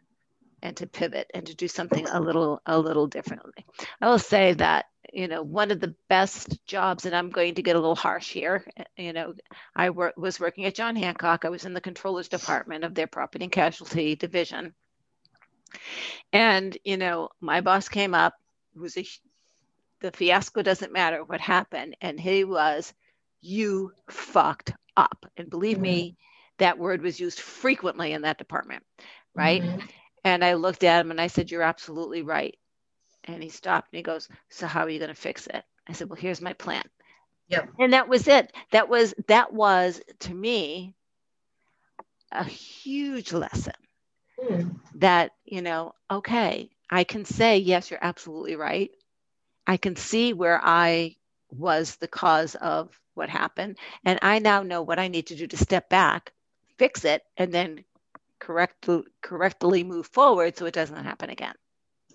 and 0.63 0.75
to 0.79 0.87
pivot 0.87 1.31
and 1.35 1.47
to 1.47 1.55
do 1.55 1.69
something 1.69 2.09
a 2.09 2.19
little 2.19 2.63
a 2.65 2.79
little 2.79 3.07
differently. 3.07 3.67
I 4.01 4.09
will 4.09 4.19
say 4.19 4.55
that 4.55 4.87
you 5.13 5.29
know 5.29 5.43
one 5.43 5.71
of 5.71 5.81
the 5.81 5.95
best 6.09 6.65
jobs 6.65 7.05
and 7.05 7.15
i'm 7.15 7.29
going 7.29 7.57
to 7.57 7.63
get 7.63 7.77
a 7.77 7.79
little 7.79 7.97
harsh 7.97 8.31
here 8.31 8.65
you 8.97 9.13
know 9.13 9.35
i 9.75 9.91
wor- 9.91 10.15
was 10.17 10.41
working 10.41 10.65
at 10.65 10.77
john 10.77 10.97
hancock 10.97 11.45
i 11.45 11.51
was 11.51 11.67
in 11.67 11.75
the 11.75 11.81
controllers 11.81 12.29
department 12.29 12.85
of 12.85 12.95
their 12.95 13.09
property 13.09 13.45
and 13.45 13.53
casualty 13.53 14.15
division 14.15 14.73
and 16.33 16.79
you 16.85 16.97
know 16.97 17.29
my 17.41 17.61
boss 17.61 17.89
came 17.89 18.15
up 18.15 18.35
was 18.75 18.97
a 18.97 19.05
the 20.01 20.13
fiasco 20.13 20.63
doesn't 20.63 20.93
matter 20.93 21.25
what 21.25 21.41
happened 21.41 21.97
and 22.01 22.19
he 22.19 22.45
was 22.45 22.95
you 23.43 23.93
fucked 24.09 24.73
up. 24.97 25.27
And 25.37 25.51
believe 25.51 25.77
mm-hmm. 25.77 25.83
me, 25.83 26.17
that 26.59 26.79
word 26.79 27.03
was 27.03 27.21
used 27.21 27.41
frequently 27.41 28.13
in 28.13 28.23
that 28.23 28.39
department, 28.39 28.85
right? 29.35 29.63
Mm-hmm. 29.63 29.87
And 30.25 30.45
I 30.45 30.55
looked 30.55 30.85
at 30.85 31.01
him 31.01 31.11
and 31.11 31.21
I 31.21 31.27
said, 31.27 31.51
You're 31.51 31.63
absolutely 31.63 32.23
right. 32.23 32.57
And 33.25 33.43
he 33.43 33.49
stopped 33.51 33.89
and 33.93 33.99
he 33.99 34.03
goes, 34.03 34.29
So 34.49 34.67
how 34.67 34.83
are 34.83 34.89
you 34.89 34.99
going 34.99 35.09
to 35.09 35.15
fix 35.15 35.47
it? 35.47 35.65
I 35.87 35.93
said, 35.93 36.09
Well, 36.09 36.21
here's 36.21 36.41
my 36.41 36.53
plan. 36.53 36.85
Yep. 37.49 37.69
And 37.79 37.93
that 37.93 38.09
was 38.09 38.29
it. 38.29 38.53
That 38.71 38.89
was 38.89 39.13
that 39.27 39.53
was 39.53 40.01
to 40.21 40.33
me 40.33 40.95
a 42.31 42.45
huge 42.45 43.33
lesson. 43.33 43.75
Mm. 44.43 44.77
That, 44.97 45.33
you 45.45 45.63
know, 45.63 45.95
okay, 46.11 46.71
I 46.91 47.05
can 47.05 47.25
say, 47.25 47.59
yes, 47.59 47.91
you're 47.91 48.03
absolutely 48.03 48.57
right. 48.57 48.91
I 49.67 49.77
can 49.77 49.97
see 49.97 50.33
where 50.33 50.61
I 50.63 51.17
was 51.51 51.97
the 51.97 52.09
cause 52.09 52.55
of 52.55 52.99
what 53.15 53.29
happened. 53.29 53.79
And 54.05 54.19
I 54.23 54.39
now 54.39 54.63
know 54.63 54.83
what 54.83 54.99
I 54.99 55.09
need 55.09 55.27
to 55.29 55.37
do 55.37 55.47
to 55.47 55.57
step 55.57 55.89
back, 55.89 56.33
fix 56.79 57.05
it, 57.05 57.23
and 57.37 57.53
then 57.53 57.85
correct, 58.39 58.89
correctly 59.23 59.85
move 59.85 60.07
forward 60.07 60.57
so 60.57 60.67
it 60.67 60.75
doesn't 60.75 61.05
happen 61.05 61.31
again. 61.31 61.55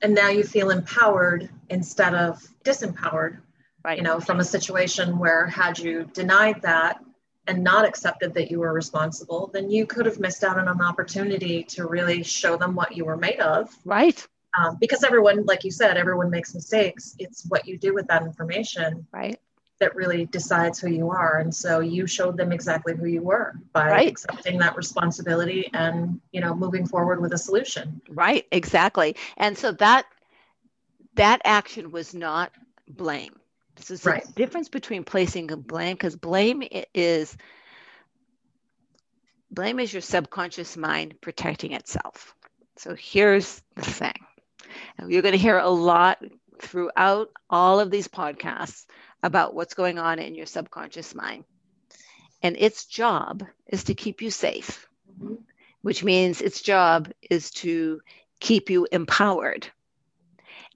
and 0.03 0.13
now 0.13 0.29
you 0.29 0.43
feel 0.43 0.69
empowered 0.69 1.49
instead 1.69 2.13
of 2.13 2.41
disempowered 2.63 3.39
Right. 3.83 3.97
you 3.97 4.03
know 4.03 4.19
from 4.19 4.39
a 4.39 4.43
situation 4.43 5.17
where 5.17 5.45
had 5.47 5.79
you 5.79 6.05
denied 6.13 6.62
that 6.62 6.99
and 7.47 7.63
not 7.63 7.83
accepted 7.86 8.33
that 8.36 8.51
you 8.51 8.60
were 8.60 8.73
responsible 8.73 9.49
then 9.53 9.71
you 9.71 9.86
could 9.88 10.05
have 10.05 10.19
missed 10.19 10.43
out 10.43 10.57
on 10.60 10.67
an 10.67 10.81
opportunity 10.81 11.63
to 11.75 11.88
really 11.88 12.21
show 12.23 12.57
them 12.57 12.75
what 12.75 12.95
you 12.97 13.05
were 13.05 13.17
made 13.17 13.39
of 13.39 13.69
Right. 13.86 14.19
um, 14.60 14.77
because 14.79 15.03
everyone 15.03 15.45
like 15.45 15.63
you 15.63 15.71
said 15.71 15.97
everyone 15.97 16.29
makes 16.29 16.53
mistakes 16.53 17.15
it's 17.17 17.45
what 17.49 17.67
you 17.67 17.77
do 17.77 17.93
with 17.93 18.07
that 18.07 18.21
information 18.23 19.07
Right. 19.12 19.39
That 19.80 19.96
really 19.96 20.26
decides 20.26 20.80
who 20.80 20.90
you 20.90 21.10
are 21.10 21.40
and 21.40 21.54
so 21.54 21.80
you 21.80 22.06
showed 22.08 22.38
them 22.38 22.52
exactly 22.52 22.96
who 22.96 23.06
you 23.06 23.22
were 23.22 23.54
by 23.74 23.92
Right. 23.92 24.08
accepting 24.08 24.58
that 24.60 24.76
responsibility 24.76 25.70
and 25.74 26.20
you 26.32 26.42
know 26.42 26.56
moving 26.56 26.86
forward 26.86 27.22
with 27.22 27.34
a 27.34 27.38
solution 27.38 28.02
Right. 28.10 28.46
Exactly. 28.52 29.16
And 29.38 29.58
so 29.58 29.72
that 29.74 30.06
that 31.16 31.42
action 31.46 31.92
was 31.92 32.13
not 32.13 32.52
blame. 32.88 33.36
This 33.76 33.92
is 33.92 34.04
Right. 34.04 34.26
the 34.26 34.34
difference 34.36 34.70
between 34.70 35.04
placing 35.04 35.52
a 35.52 35.58
blame 35.58 35.96
because 35.96 36.16
blame 36.16 36.63
is 36.94 37.38
blame 39.52 39.80
is 39.80 39.94
your 39.94 40.02
subconscious 40.02 40.78
mind 40.78 41.16
protecting 41.22 41.74
itself. 41.74 42.36
So 42.78 42.96
here's 42.96 43.62
the 43.76 43.84
thing. 43.84 44.13
And 44.98 45.12
you're 45.12 45.22
going 45.22 45.34
to 45.34 45.38
hear 45.38 45.58
a 45.58 45.70
lot 45.70 46.24
throughout 46.62 47.30
all 47.50 47.80
of 47.80 47.92
these 47.92 48.08
podcasts 48.08 48.86
about 49.23 49.53
what's 49.53 49.73
going 49.73 49.97
on 49.99 50.19
in 50.19 50.36
your 50.36 50.45
subconscious 50.45 51.13
mind. 51.15 51.45
And 52.41 52.56
its 52.58 52.86
job 52.86 53.43
is 53.67 53.86
to 53.86 53.95
keep 53.95 54.21
you 54.21 54.30
safe, 54.32 54.88
which 55.82 56.03
means 56.03 56.41
its 56.41 56.62
job 56.62 57.12
is 57.30 57.51
to 57.51 58.01
keep 58.39 58.69
you 58.69 58.88
empowered. 58.91 59.67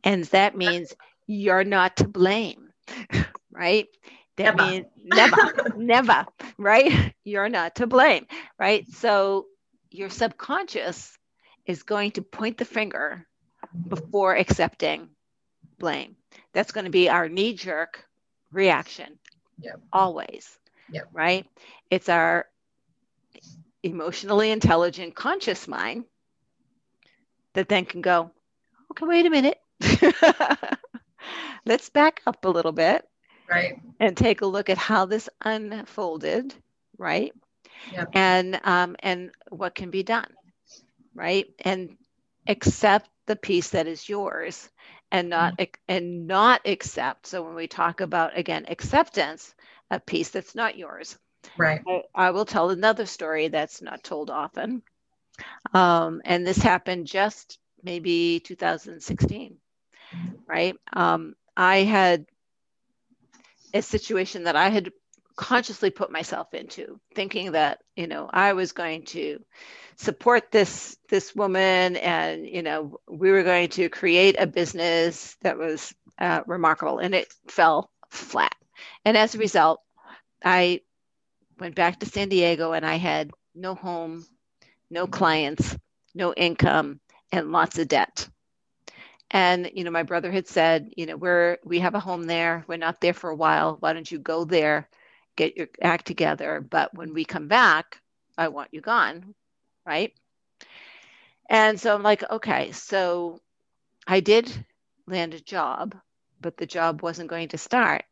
And 0.04 0.24
that 0.26 0.56
means 0.56 0.94
you're 1.28 1.64
not 1.64 1.98
to 1.98 2.08
blame, 2.08 2.72
right? 3.52 3.88
That 4.38 4.56
Never. 4.56 4.56
means 4.56 4.86
never, 5.04 5.38
never, 5.74 6.26
right? 6.58 7.14
You're 7.24 7.50
not 7.50 7.76
to 7.76 7.88
blame, 7.88 8.26
right? 8.60 8.86
So 8.92 9.48
your 9.92 10.10
subconscious 10.10 11.18
is 11.66 11.84
going 11.84 12.12
to 12.12 12.22
point 12.22 12.58
the 12.58 12.66
finger 12.66 13.26
before 13.90 14.36
accepting 14.36 15.10
blame. 15.80 16.16
That's 16.54 16.72
going 16.72 16.86
to 16.86 16.92
be 16.92 17.10
our 17.10 17.30
knee 17.30 17.54
jerk 17.54 18.06
reaction. 18.52 19.20
Yep. 19.62 19.82
Always. 19.94 20.58
Yep. 20.92 21.10
Right? 21.14 21.48
It's 21.90 22.10
our 22.10 22.48
emotionally 23.84 24.52
intelligent 24.52 25.16
conscious 25.16 25.68
mind 25.68 26.06
that 27.54 27.70
then 27.70 27.86
can 27.86 28.02
go, 28.02 28.32
okay, 28.92 29.06
wait 29.06 29.26
a 29.26 29.30
minute. 29.30 29.60
Let's 31.66 31.90
back 31.90 32.22
up 32.26 32.46
a 32.46 32.50
little 32.50 32.72
bit 32.72 33.08
right 33.50 33.80
and 34.00 34.16
take 34.16 34.42
a 34.42 34.46
look 34.46 34.70
at 34.70 34.78
how 34.78 35.06
this 35.06 35.30
unfolded, 35.44 36.54
right? 36.98 37.34
Yep. 37.92 38.10
And 38.14 38.60
um, 38.64 38.96
and 39.00 39.32
what 39.50 39.76
can 39.76 39.90
be 39.90 40.04
done, 40.04 40.32
right? 41.14 41.48
And 41.60 41.98
accept 42.48 43.10
the 43.28 43.36
piece 43.36 43.70
that 43.70 43.88
is 43.88 44.08
yours, 44.10 44.70
and 45.12 45.30
not 45.30 45.54
ac- 45.60 45.74
and 45.88 46.28
not 46.28 46.62
accept. 46.66 47.28
So 47.28 47.44
when 47.44 47.56
we 47.56 47.68
talk 47.68 48.02
about 48.02 48.38
again 48.38 48.66
acceptance, 48.70 49.54
a 49.92 50.00
piece 50.00 50.30
that's 50.32 50.56
not 50.56 50.78
yours. 50.78 51.18
right 51.58 51.82
I, 51.88 52.02
I 52.16 52.32
will 52.32 52.46
tell 52.46 52.70
another 52.70 53.06
story 53.06 53.48
that's 53.50 53.82
not 53.82 54.04
told 54.04 54.30
often, 54.30 54.84
um, 55.74 56.22
and 56.26 56.46
this 56.46 56.58
happened 56.58 57.08
just 57.08 57.60
maybe 57.84 58.40
2016, 58.40 59.58
right? 60.48 60.76
Um, 60.94 61.36
I 61.58 61.78
had 61.80 62.26
a 63.74 63.82
situation 63.82 64.44
that 64.44 64.56
I 64.56 64.70
had 64.70 64.92
consciously 65.36 65.90
put 65.90 66.12
myself 66.12 66.54
into, 66.54 67.00
thinking 67.16 67.54
that 67.54 67.80
you 67.96 68.08
know 68.08 68.30
I 68.32 68.54
was 68.54 68.72
going 68.72 69.06
to 69.06 69.44
support 69.96 70.52
this 70.52 70.98
this 71.10 71.36
woman, 71.36 71.96
and 71.98 72.48
you 72.48 72.64
know 72.64 73.00
we 73.10 73.32
were 73.32 73.44
going 73.44 73.70
to 73.70 73.90
create 73.90 74.36
a 74.40 74.48
business 74.48 75.36
that 75.42 75.58
was 75.58 75.94
uh, 76.20 76.42
remarkable, 76.46 77.00
and 77.00 77.16
it 77.16 77.34
fell 77.48 77.92
flat. 78.10 78.56
And 79.06 79.18
as 79.18 79.36
a 79.36 79.40
result, 79.40 79.82
I 80.44 80.82
went 81.60 81.76
back 81.76 82.00
to 82.00 82.06
San 82.06 82.30
Diego, 82.30 82.74
and 82.74 82.86
I 82.86 82.96
had 82.96 83.32
no 83.56 83.76
home, 83.76 84.26
no 84.90 85.08
clients, 85.08 85.78
no 86.16 86.34
income, 86.34 87.00
and 87.32 87.52
lots 87.52 87.78
of 87.80 87.88
debt. 87.88 88.28
And 89.30 89.72
you 89.74 89.84
know 89.84 89.92
my 89.92 90.04
brother 90.04 90.32
had 90.32 90.48
said 90.48 90.92
you 90.98 91.06
know 91.06 91.16
we're 91.16 91.58
we 91.64 91.80
have 91.80 91.96
a 91.96 92.00
home 92.00 92.24
there. 92.24 92.66
We're 92.68 92.78
not 92.78 93.02
there 93.02 93.14
for 93.14 93.30
a 93.30 93.36
while. 93.36 93.78
Why 93.80 93.94
don't 93.94 94.12
you 94.12 94.20
go 94.20 94.46
there 94.46 94.90
get 95.36 95.58
your 95.58 95.68
act 95.82 96.06
together 96.08 96.62
but 96.62 96.94
when 96.94 97.14
we 97.14 97.26
come 97.26 97.48
back 97.48 98.02
i 98.38 98.48
want 98.50 98.70
you 98.74 98.82
gone 98.82 99.34
right? 99.86 100.14
And 101.50 101.80
so 101.80 101.94
i'm 101.94 102.04
like 102.04 102.24
okay 102.30 102.72
so 102.72 103.40
i 104.08 104.20
did 104.20 104.66
land 105.08 105.34
a 105.34 105.40
job 105.40 105.96
but 106.42 106.58
the 106.58 106.66
job 106.66 107.02
wasn't 107.02 107.30
going 107.30 107.50
to 107.50 107.58
start 107.58 108.04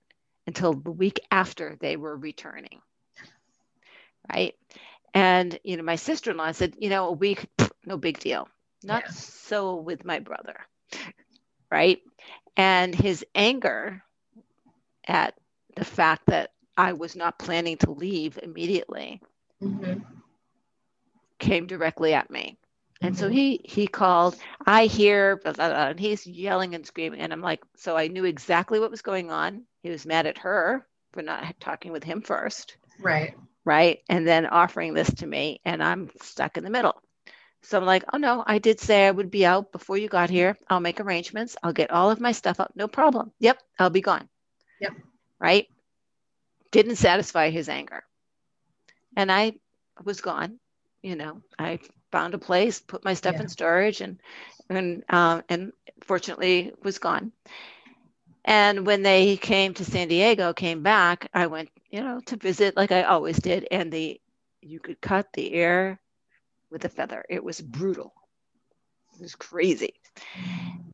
until 0.47 0.73
the 0.73 0.91
week 0.91 1.19
after 1.31 1.75
they 1.79 1.95
were 1.97 2.15
returning 2.17 2.81
right? 4.33 4.55
And 5.13 5.57
you 5.63 5.77
know 5.77 5.83
my 5.83 5.95
sister-in-law 5.95 6.51
said 6.53 6.75
you 6.79 6.89
know 6.89 7.07
a 7.09 7.13
week 7.13 7.47
no 7.85 7.97
big 7.97 8.19
deal. 8.19 8.47
Not 8.83 9.07
Yeah. 9.07 9.11
so 9.11 9.75
with 9.75 10.05
my 10.05 10.19
brother 10.19 10.55
right? 11.71 11.99
And 12.57 12.93
his 12.95 13.25
anger 13.35 14.03
at 15.07 15.35
the 15.75 15.85
fact 15.85 16.25
that 16.27 16.51
i 16.79 16.93
was 16.93 17.15
not 17.15 17.39
planning 17.39 17.77
to 17.77 17.91
leave 17.91 18.39
immediately 18.43 19.21
Mhm. 19.61 20.03
came 21.39 21.67
directly 21.67 22.13
at 22.13 22.29
me 22.31 22.57
and 23.01 23.15
so 23.17 23.27
Mhm. 23.27 23.33
he 23.33 23.61
he 23.65 23.87
called 23.87 24.35
i 24.65 24.85
hear 24.85 25.37
blah, 25.37 25.53
blah, 25.53 25.69
blah, 25.69 25.87
and 25.89 25.99
he's 25.99 26.27
yelling 26.27 26.75
and 26.75 26.85
screaming 26.85 27.21
and 27.21 27.33
i'm 27.33 27.41
like 27.41 27.61
so 27.77 27.97
i 27.97 28.07
knew 28.07 28.25
exactly 28.25 28.79
what 28.79 28.91
was 28.91 29.01
going 29.01 29.31
on 29.31 29.65
he 29.83 29.89
was 29.89 30.05
mad 30.05 30.27
at 30.27 30.39
her 30.39 30.85
for 31.13 31.21
not 31.23 31.59
talking 31.59 31.91
with 31.91 32.03
him 32.03 32.21
first 32.21 32.77
right 32.99 33.35
right? 33.65 33.99
And 34.09 34.27
then 34.27 34.47
offering 34.47 34.93
this 34.95 35.13
to 35.15 35.27
me, 35.27 35.61
and 35.65 35.83
I'm 35.83 36.09
stuck 36.21 36.57
in 36.57 36.65
the 36.65 36.71
middle. 36.71 37.01
So 37.63 37.77
I'm 37.79 37.85
like, 37.85 38.03
oh 38.13 38.17
no, 38.17 38.43
I 38.47 38.59
did 38.59 38.79
say 38.79 39.07
I 39.07 39.11
would 39.11 39.31
be 39.31 39.45
out 39.45 39.71
before 39.71 39.97
you 39.97 40.09
got 40.09 40.29
here. 40.31 40.57
I'll 40.69 40.81
make 40.81 41.01
arrangements. 41.01 41.57
I'll 41.63 41.73
get 41.73 41.91
all 41.91 42.11
of 42.11 42.21
my 42.21 42.33
stuff 42.33 42.59
up. 42.61 42.73
No 42.75 42.87
problem. 42.87 43.31
Yep, 43.39 43.61
I'll 43.79 43.89
be 43.91 44.01
gone. 44.01 44.29
Yep. 44.81 44.93
Right? 45.39 45.67
Didn't 46.71 46.95
satisfy 46.97 47.49
his 47.49 47.69
anger. 47.69 48.03
And 49.15 49.31
I 49.31 49.53
was 50.03 50.21
gone. 50.21 50.59
You 51.01 51.15
know, 51.15 51.41
I 51.57 51.79
found 52.11 52.33
a 52.33 52.39
place, 52.39 52.79
put 52.79 53.03
my 53.05 53.13
stuff 53.13 53.39
Yeah. 53.39 53.41
in 53.41 53.47
storage, 53.47 54.01
and 54.01 54.19
and 54.69 55.03
um, 55.09 55.43
and 55.49 55.73
fortunately 56.03 56.73
was 56.83 56.99
gone. 56.99 57.31
And 58.45 58.85
when 58.85 59.03
they 59.03 59.37
came 59.37 59.73
to 59.75 59.85
San 59.85 60.07
Diego, 60.07 60.53
came 60.53 60.83
back, 60.83 61.29
I 61.33 61.47
went, 61.47 61.69
you 61.89 62.01
know, 62.01 62.19
to 62.27 62.37
visit 62.37 62.75
like 62.77 62.91
I 62.91 63.03
always 63.03 63.39
did. 63.39 63.67
And 63.71 63.91
the 63.91 64.19
you 64.61 64.79
could 64.79 65.01
cut 65.01 65.31
the 65.33 65.53
air 65.53 65.99
with 66.71 66.85
a 66.85 66.89
feather. 66.89 67.23
It 67.29 67.43
was 67.43 67.61
brutal. 67.61 68.13
It 69.15 69.21
was 69.21 69.35
crazy. 69.35 69.93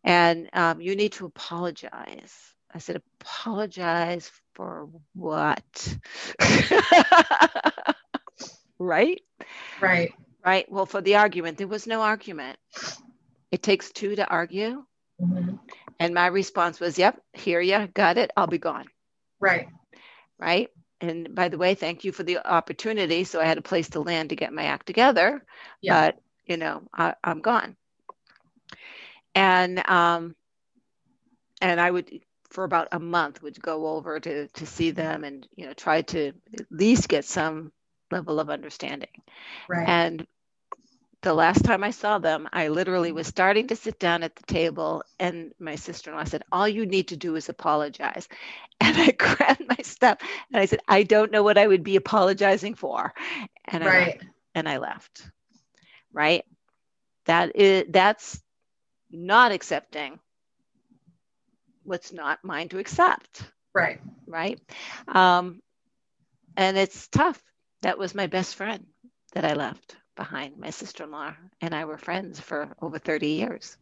And 0.03 0.49
um, 0.53 0.81
you 0.81 0.95
need 0.95 1.13
to 1.13 1.25
apologize. 1.25 2.54
I 2.75 2.79
said, 2.79 3.01
apologize 3.21 4.31
for 4.55 4.89
what? 5.15 5.97
right? 8.79 9.21
right 9.81 10.11
Right. 10.45 10.71
Well, 10.71 10.85
for 10.85 11.01
the 11.01 11.17
argument, 11.17 11.57
there 11.57 11.67
was 11.67 11.87
no 11.87 12.01
argument. 12.01 12.57
It 13.51 13.63
takes 13.63 13.91
two 13.91 14.15
to 14.15 14.27
argue. 14.27 14.85
Mhm. 15.21 15.59
And 15.99 16.13
my 16.13 16.27
response 16.27 16.79
was, 16.79 16.99
yep, 16.99 17.21
hear 17.33 17.61
ya, 17.61 17.87
got 17.93 18.17
it, 18.17 18.31
I'll 18.37 18.47
be 18.47 18.59
gone. 18.59 18.87
right 19.39 19.67
Right. 20.39 20.69
And 21.01 21.35
by 21.35 21.49
the 21.49 21.57
way, 21.57 21.75
thank 21.75 22.05
you 22.05 22.11
for 22.11 22.23
the 22.23 22.39
opportunity. 22.39 23.25
So 23.25 23.41
I 23.41 23.45
had 23.45 23.57
a 23.57 23.61
place 23.63 23.89
to 23.91 24.01
land 24.01 24.29
to 24.29 24.35
get 24.35 24.53
my 24.53 24.65
act 24.65 24.87
together. 24.87 25.43
Yeah. 25.81 25.93
But, 25.93 26.19
you 26.45 26.57
know, 26.57 26.83
I, 26.93 27.15
I'm 27.23 27.41
gone. 27.41 27.75
And, 29.35 29.79
um, 29.89 30.35
and 31.61 31.79
I 31.79 31.91
would, 31.91 32.09
for 32.55 32.63
about 32.63 32.87
a 32.93 32.99
month, 32.99 33.43
would 33.43 33.61
go 33.61 33.87
over 33.87 34.19
to, 34.19 34.47
to 34.47 34.65
see 34.65 34.91
them 34.91 35.25
and, 35.25 35.45
you 35.55 35.67
know, 35.67 35.73
try 35.73 36.01
to 36.01 36.31
at 36.57 36.71
least 36.71 37.09
get 37.09 37.25
some 37.25 37.71
level 38.11 38.39
of 38.39 38.49
understanding. 38.49 39.09
right 39.67 39.87
And 39.87 40.25
the 41.21 41.33
last 41.33 41.65
time 41.65 41.83
I 41.83 41.91
saw 41.91 42.17
them, 42.17 42.47
I 42.53 42.69
literally 42.69 43.11
was 43.11 43.27
starting 43.27 43.67
to 43.67 43.75
sit 43.75 43.99
down 43.99 44.23
at 44.23 44.35
the 44.35 44.43
table, 44.43 45.03
and 45.19 45.51
my 45.59 45.75
sister 45.75 46.11
in 46.11 46.15
law 46.15 46.23
said, 46.23 46.43
All 46.51 46.67
you 46.67 46.85
need 46.85 47.09
to 47.09 47.17
do 47.17 47.35
is 47.35 47.49
apologize. 47.49 48.27
And 48.81 48.97
I 48.97 49.11
grabbed 49.11 49.63
my 49.69 49.83
stuff 49.83 50.19
and 50.51 50.61
I 50.61 50.65
said, 50.65 50.79
I 50.87 51.03
don't 51.03 51.31
know 51.31 51.43
what 51.43 51.57
I 51.57 51.65
would 51.65 51.83
be 51.83 51.95
apologizing 51.95 52.75
for. 52.75 53.13
And 53.65 53.83
I 53.83 53.87
right 53.87 54.07
left, 54.07 54.25
and 54.53 54.67
I 54.67 54.77
left. 54.77 55.31
Right? 56.11 56.43
That 57.25 57.55
is 57.55 57.85
that's 57.89 58.41
not 59.09 59.53
accepting 59.53 60.19
what's 61.85 62.11
not 62.11 62.39
mine 62.43 62.69
to 62.69 62.79
accept. 62.79 63.43
Right. 63.73 63.99
Right. 64.27 64.59
Um, 65.07 65.61
and 66.57 66.77
it's 66.77 67.07
tough. 67.07 67.41
That 67.81 67.97
was 67.97 68.15
my 68.15 68.27
best 68.27 68.55
friend 68.55 68.85
that 69.33 69.45
I 69.45 69.53
left 69.53 69.97
behind. 70.15 70.57
My 70.57 70.69
sister 70.69 71.03
in 71.03 71.11
law 71.11 71.33
and 71.61 71.73
I 71.75 71.85
were 71.85 71.97
friends 71.97 72.39
for 72.39 72.69
over 72.81 72.97
30 72.97 73.27
years. 73.27 73.77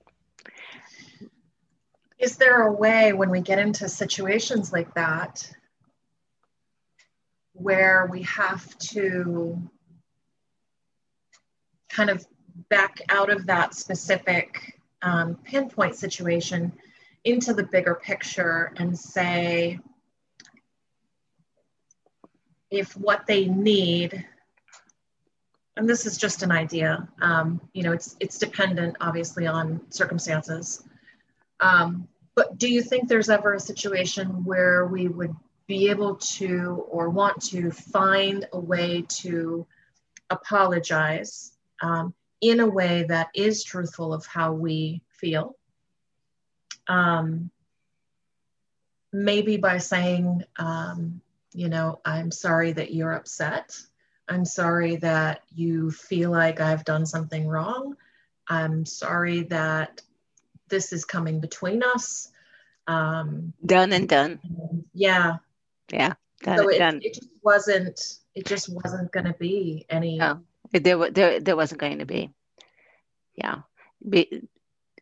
Is 2.20 2.38
there 2.38 2.64
a 2.64 2.72
way 2.72 3.14
when 3.14 3.30
we 3.30 3.42
get 3.42 3.60
into 3.60 3.88
situations 3.88 4.72
like 4.72 4.94
that 4.96 5.50
where 7.54 8.08
we 8.12 8.24
have 8.24 8.78
to 8.80 9.62
kind 11.90 12.10
of 12.10 12.26
back 12.70 13.00
out 13.10 13.30
of 13.30 13.46
that 13.46 13.76
specific 13.76 14.80
um, 15.02 15.36
pinpoint 15.44 15.96
situation 15.96 16.72
into 17.26 17.54
the 17.54 17.64
bigger 17.64 17.96
picture 17.96 18.74
and 18.78 18.98
say 18.98 19.80
if 22.70 22.98
what 22.98 23.26
they 23.28 23.46
need 23.46 24.26
and 25.76 25.90
this 25.90 26.06
is 26.06 26.18
just 26.18 26.44
an 26.44 26.52
idea 26.52 27.08
um, 27.22 27.62
you 27.74 27.84
know 27.84 27.92
it's 27.92 28.16
it's 28.20 28.38
dependent 28.38 28.96
obviously 29.00 29.48
on 29.48 29.82
circumstances 29.90 30.84
um, 31.60 32.08
but 32.36 32.58
do 32.58 32.68
you 32.68 32.82
think 32.82 33.08
there's 33.08 33.30
ever 33.30 33.54
a 33.54 33.60
situation 33.60 34.44
where 34.44 34.86
we 34.88 35.08
would 35.08 35.36
be 35.68 35.90
able 35.90 36.16
to 36.16 36.86
or 36.90 37.10
want 37.10 37.42
to 37.42 37.72
find 37.72 38.48
a 38.52 38.60
way 38.60 39.06
to 39.08 39.66
apologize 40.30 41.54
um, 41.82 42.14
in 42.42 42.60
a 42.60 42.68
way 42.68 43.04
that 43.04 43.30
is 43.34 43.64
truthful 43.64 44.14
of 44.14 44.26
how 44.26 44.52
we 44.52 45.02
feel. 45.08 45.56
Um, 46.88 47.52
maybe 49.12 49.58
by 49.58 49.78
saying, 49.78 50.44
um, 50.58 51.22
you 51.54 51.70
know, 51.70 52.00
I'm 52.04 52.32
sorry 52.32 52.74
that 52.74 52.94
you're 52.94 53.14
upset. 53.14 53.80
I'm 54.28 54.46
sorry 54.46 54.96
that 54.98 55.44
you 55.54 55.92
feel 55.92 56.32
like 56.32 56.60
I've 56.60 56.86
done 56.86 57.06
something 57.06 57.48
wrong. 57.48 57.96
I'm 58.48 58.86
sorry 58.86 59.44
that 59.44 60.02
this 60.70 60.92
is 60.92 61.06
coming 61.06 61.40
between 61.40 61.84
us. 61.84 62.30
Um, 62.88 63.54
done 63.66 63.94
and 63.94 64.10
done. 64.10 64.40
Yeah. 64.94 65.38
Yeah. 65.92 66.14
Done 66.42 66.58
so 66.58 66.70
it, 66.70 66.78
done. 66.80 67.00
it 67.04 67.14
just 67.14 67.30
wasn't, 67.42 68.18
it 68.36 68.46
just 68.46 68.70
wasn't 68.70 69.12
going 69.12 69.26
to 69.26 69.34
be 69.34 69.86
any. 69.90 70.18
No, 70.18 70.42
there, 70.72 71.12
there, 71.12 71.40
there 71.40 71.56
wasn't 71.56 71.82
going 71.82 72.00
to 72.00 72.06
be. 72.06 72.32
Yeah. 73.36 73.60
Be, 74.08 74.42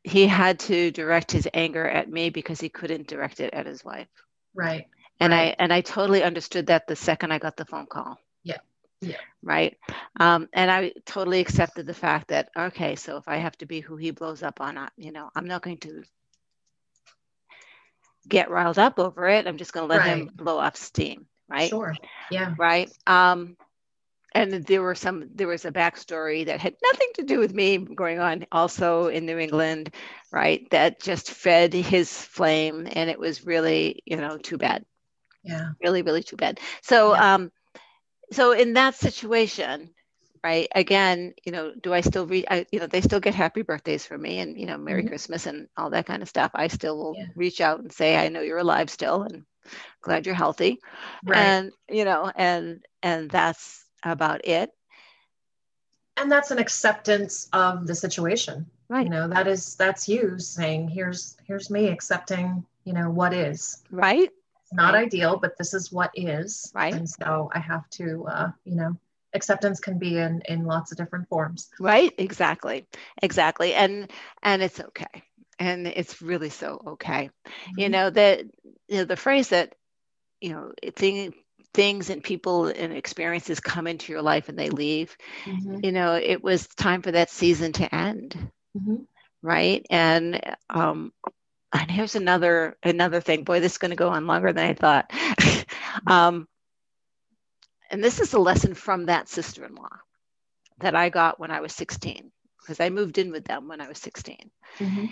he 0.03 0.27
had 0.27 0.59
to 0.59 0.91
direct 0.91 1.31
his 1.31 1.47
anger 1.53 1.87
at 1.87 2.09
me 2.09 2.29
because 2.29 2.59
he 2.59 2.69
couldn't 2.69 3.07
direct 3.07 3.39
it 3.39 3.53
at 3.53 3.65
his 3.65 3.83
wife. 3.83 4.07
Right. 4.53 4.87
And 5.19 5.31
right. 5.31 5.55
I 5.59 5.63
and 5.63 5.71
I 5.71 5.81
totally 5.81 6.23
understood 6.23 6.67
that 6.67 6.87
the 6.87 6.95
second 6.95 7.31
I 7.31 7.39
got 7.39 7.55
the 7.55 7.65
phone 7.65 7.85
call. 7.85 8.17
Yeah. 8.43 8.57
Yeah. 9.01 9.17
Right. 9.43 9.77
Um, 10.19 10.49
and 10.53 10.71
I 10.71 10.93
totally 11.05 11.39
accepted 11.39 11.85
the 11.85 11.93
fact 11.93 12.29
that 12.29 12.49
okay, 12.57 12.95
so 12.95 13.17
if 13.17 13.27
I 13.27 13.37
have 13.37 13.57
to 13.59 13.65
be 13.65 13.79
who 13.79 13.97
he 13.97 14.11
blows 14.11 14.43
up 14.43 14.61
on, 14.61 14.77
I, 14.77 14.89
you 14.97 15.11
know, 15.11 15.29
I'm 15.35 15.45
not 15.47 15.61
going 15.61 15.77
to 15.79 16.03
get 18.27 18.49
riled 18.49 18.79
up 18.79 18.99
over 18.99 19.27
it. 19.27 19.47
I'm 19.47 19.57
just 19.57 19.73
going 19.73 19.87
to 19.87 19.93
let 19.93 20.05
right. 20.05 20.17
him 20.17 20.29
blow 20.33 20.57
off 20.57 20.75
steam. 20.75 21.27
Right. 21.47 21.69
Sure. 21.69 21.93
Yeah. 22.31 22.53
Right. 22.57 22.91
Um, 23.05 23.57
and 24.33 24.65
there 24.65 24.81
were 24.81 24.95
some 24.95 25.29
there 25.33 25.47
was 25.47 25.65
a 25.65 25.71
backstory 25.71 26.45
that 26.45 26.59
had 26.59 26.75
nothing 26.81 27.09
to 27.15 27.23
do 27.23 27.39
with 27.39 27.53
me 27.53 27.77
going 27.77 28.19
on 28.19 28.45
also 28.51 29.07
in 29.07 29.25
new 29.25 29.37
england 29.37 29.93
right 30.31 30.69
that 30.71 31.01
just 31.01 31.31
fed 31.31 31.73
his 31.73 32.11
flame 32.11 32.87
and 32.91 33.09
it 33.09 33.19
was 33.19 33.45
really 33.45 34.01
you 34.05 34.17
know 34.17 34.37
too 34.37 34.57
bad 34.57 34.85
yeah 35.43 35.71
really 35.83 36.01
really 36.01 36.23
too 36.23 36.37
bad 36.37 36.59
so 36.81 37.13
yeah. 37.13 37.35
um 37.35 37.51
so 38.31 38.51
in 38.51 38.73
that 38.73 38.95
situation 38.95 39.89
right 40.43 40.67
again 40.73 41.33
you 41.45 41.51
know 41.51 41.73
do 41.81 41.93
i 41.93 42.01
still 42.01 42.25
read 42.25 42.45
I, 42.49 42.65
you 42.71 42.79
know 42.79 42.87
they 42.87 43.01
still 43.01 43.19
get 43.19 43.35
happy 43.35 43.61
birthdays 43.61 44.05
from 44.05 44.21
me 44.21 44.39
and 44.39 44.59
you 44.59 44.65
know 44.65 44.77
merry 44.77 45.01
mm-hmm. 45.01 45.09
christmas 45.09 45.45
and 45.45 45.67
all 45.77 45.89
that 45.91 46.05
kind 46.05 46.21
of 46.21 46.29
stuff 46.29 46.51
i 46.53 46.67
still 46.67 46.97
will 46.97 47.15
yeah. 47.15 47.25
reach 47.35 47.61
out 47.61 47.79
and 47.79 47.91
say 47.91 48.17
i 48.17 48.29
know 48.29 48.41
you're 48.41 48.57
alive 48.57 48.89
still 48.89 49.23
and 49.23 49.43
glad 50.01 50.25
you're 50.25 50.35
healthy 50.35 50.79
right. 51.25 51.37
and 51.37 51.71
you 51.89 52.05
know 52.05 52.31
and 52.35 52.83
and 53.03 53.29
that's 53.29 53.80
about 54.03 54.45
it. 54.47 54.71
And 56.17 56.31
that's 56.31 56.51
an 56.51 56.59
acceptance 56.59 57.49
of 57.53 57.87
the 57.87 57.95
situation. 57.95 58.65
Right. 58.89 59.05
You 59.05 59.09
know, 59.09 59.27
that 59.29 59.47
is 59.47 59.75
that's 59.75 60.09
you 60.09 60.37
saying, 60.37 60.89
here's 60.89 61.37
here's 61.47 61.69
me 61.69 61.87
accepting, 61.87 62.65
you 62.83 62.93
know, 62.93 63.09
what 63.09 63.33
is. 63.33 63.81
Right. 63.89 64.29
It's 64.63 64.73
not 64.73 64.93
right. 64.93 65.05
ideal, 65.05 65.37
but 65.37 65.57
this 65.57 65.73
is 65.73 65.91
what 65.91 66.11
is. 66.13 66.71
Right. 66.75 66.93
And 66.93 67.09
so 67.09 67.49
I 67.53 67.59
have 67.59 67.89
to 67.91 68.25
uh, 68.27 68.51
you 68.65 68.75
know, 68.75 68.97
acceptance 69.33 69.79
can 69.79 69.97
be 69.97 70.17
in 70.17 70.41
in 70.41 70.65
lots 70.65 70.91
of 70.91 70.97
different 70.97 71.29
forms. 71.29 71.69
Right. 71.79 72.13
Exactly. 72.17 72.85
Exactly. 73.23 73.73
And 73.73 74.11
and 74.43 74.61
it's 74.61 74.79
okay. 74.79 75.23
And 75.57 75.87
it's 75.87 76.21
really 76.21 76.49
so 76.49 76.81
okay. 76.85 77.29
Mm-hmm. 77.47 77.79
You 77.79 77.89
know, 77.89 78.09
that 78.09 78.41
you 78.89 78.97
know, 78.97 79.05
the 79.05 79.15
phrase 79.15 79.49
that 79.49 79.73
you 80.41 80.49
know, 80.49 80.73
thing 80.95 81.33
things 81.73 82.09
and 82.09 82.23
people 82.23 82.65
and 82.65 82.93
experiences 82.93 83.59
come 83.59 83.87
into 83.87 84.11
your 84.11 84.21
life 84.21 84.49
and 84.49 84.59
they 84.59 84.69
leave 84.69 85.15
mm-hmm. 85.45 85.77
you 85.83 85.91
know 85.91 86.15
it 86.15 86.43
was 86.43 86.67
time 86.67 87.01
for 87.01 87.11
that 87.11 87.29
season 87.29 87.71
to 87.71 87.95
end 87.95 88.51
mm-hmm. 88.77 89.03
right? 89.41 89.85
And 89.89 90.41
um 90.69 91.13
and 91.73 91.89
here's 91.89 92.15
another 92.15 92.77
another 92.83 93.21
thing. 93.21 93.43
Boy 93.43 93.59
this 93.59 93.73
is 93.73 93.77
going 93.77 93.91
to 93.91 93.97
go 93.97 94.09
on 94.09 94.27
longer 94.27 94.51
than 94.53 94.65
i 94.65 94.73
thought. 94.73 95.11
Um 96.07 96.47
and 97.89 98.01
this 98.01 98.21
is 98.21 98.33
a 98.33 98.39
lesson 98.39 98.73
from 98.73 99.05
that 99.05 99.27
sister-in-law 99.27 99.97
that 100.79 100.95
i 100.95 101.09
got 101.09 101.37
when 101.37 101.51
i 101.51 101.59
was 101.59 101.75
16 101.75 102.31
because 102.59 102.79
i 102.79 102.89
moved 102.89 103.17
in 103.17 103.29
with 103.29 103.43
them 103.43 103.67
when 103.67 103.81
i 103.81 103.89
was 103.89 103.97
16 103.97 104.49
mm-hmm 104.79 105.05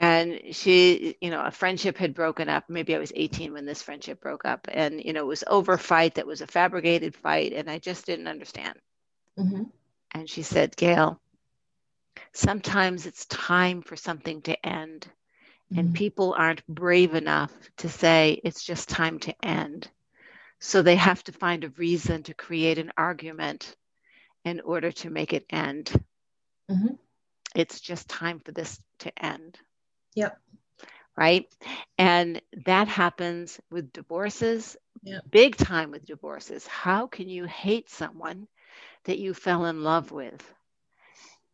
and 0.00 0.40
she 0.52 1.16
you 1.20 1.30
know 1.30 1.44
a 1.44 1.50
friendship 1.50 1.96
had 1.96 2.14
broken 2.14 2.48
up 2.48 2.64
maybe 2.68 2.94
i 2.94 2.98
was 2.98 3.12
18 3.14 3.52
when 3.52 3.66
this 3.66 3.82
friendship 3.82 4.20
broke 4.20 4.44
up 4.44 4.68
and 4.70 5.02
you 5.04 5.12
know 5.12 5.22
it 5.22 5.26
was 5.26 5.44
over 5.46 5.76
fight 5.76 6.14
that 6.14 6.26
was 6.26 6.40
a 6.40 6.46
fabricated 6.46 7.14
fight 7.14 7.52
and 7.52 7.70
i 7.70 7.78
just 7.78 8.06
didn't 8.06 8.28
understand 8.28 8.74
mm-hmm. 9.38 9.64
and 10.12 10.28
she 10.28 10.42
said 10.42 10.76
gail 10.76 11.20
sometimes 12.32 13.06
it's 13.06 13.26
time 13.26 13.82
for 13.82 13.96
something 13.96 14.42
to 14.42 14.66
end 14.66 15.08
mm-hmm. 15.72 15.80
and 15.80 15.94
people 15.94 16.34
aren't 16.36 16.66
brave 16.66 17.14
enough 17.14 17.52
to 17.76 17.88
say 17.88 18.40
it's 18.44 18.64
just 18.64 18.88
time 18.88 19.18
to 19.18 19.34
end 19.44 19.88
so 20.60 20.82
they 20.82 20.96
have 20.96 21.22
to 21.22 21.32
find 21.32 21.64
a 21.64 21.70
reason 21.70 22.22
to 22.22 22.34
create 22.34 22.78
an 22.78 22.92
argument 22.96 23.76
in 24.44 24.60
order 24.60 24.92
to 24.92 25.10
make 25.10 25.32
it 25.32 25.44
end 25.50 25.92
mm-hmm. 26.70 26.94
it's 27.54 27.80
just 27.80 28.08
time 28.08 28.38
for 28.40 28.52
this 28.52 28.80
to 29.00 29.24
end 29.24 29.58
Yep. 30.18 30.38
Right. 31.16 31.48
And 31.96 32.40
that 32.64 32.88
happens 32.88 33.60
with 33.70 33.92
divorces, 33.92 34.76
yep. 35.02 35.22
big 35.30 35.56
time 35.56 35.90
with 35.90 36.04
divorces. 36.04 36.66
How 36.66 37.06
can 37.06 37.28
you 37.28 37.44
hate 37.44 37.88
someone 37.88 38.46
that 39.04 39.18
you 39.18 39.34
fell 39.34 39.66
in 39.66 39.82
love 39.82 40.10
with? 40.10 40.42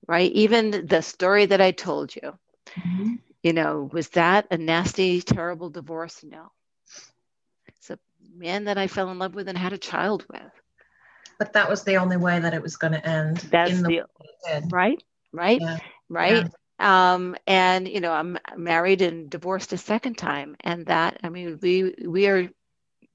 Right. 0.07 0.33
Even 0.33 0.87
the 0.87 1.03
story 1.03 1.46
that 1.46 1.61
I 1.61 1.70
told 1.70 2.14
you, 2.14 2.38
mm-hmm. 2.79 3.14
you 3.42 3.53
know, 3.53 3.88
was 3.92 4.09
that 4.11 4.46
a 4.50 4.59
nasty, 4.59 5.22
terrible 5.22 5.70
divorce? 5.70 6.22
No. 6.22 6.50
It's 7.68 7.90
a 7.90 7.98
man 8.37 8.64
that 8.64 8.77
I 8.79 8.87
fell 8.87 9.11
in 9.11 9.18
love 9.18 9.35
with 9.35 9.48
and 9.48 9.57
had 9.57 9.72
a 9.72 9.79
child 9.79 10.27
with. 10.31 10.53
But 11.38 11.53
that 11.55 11.68
was 11.68 11.85
the 11.85 11.96
only 11.96 12.16
way 12.16 12.38
that 12.38 12.55
it 12.55 12.62
was 12.62 12.77
going 12.77 12.92
to 12.92 13.07
end. 13.07 13.38
That's 13.50 13.81
the, 13.83 14.05
the 14.44 14.68
right, 14.70 15.03
right, 15.33 15.61
yeah. 15.61 15.79
right. 16.09 16.44
Yeah 16.44 16.48
um, 16.78 17.37
and 17.46 17.88
you 17.88 18.00
know 18.00 18.12
i'm 18.12 18.38
married 18.56 19.02
and 19.02 19.30
divorced 19.30 19.72
a 19.72 19.78
second 19.78 20.16
time 20.16 20.56
and 20.60 20.87
that 20.87 21.18
i 21.22 21.28
mean 21.28 21.58
we 21.62 21.94
we 22.06 22.26
are 22.26 22.48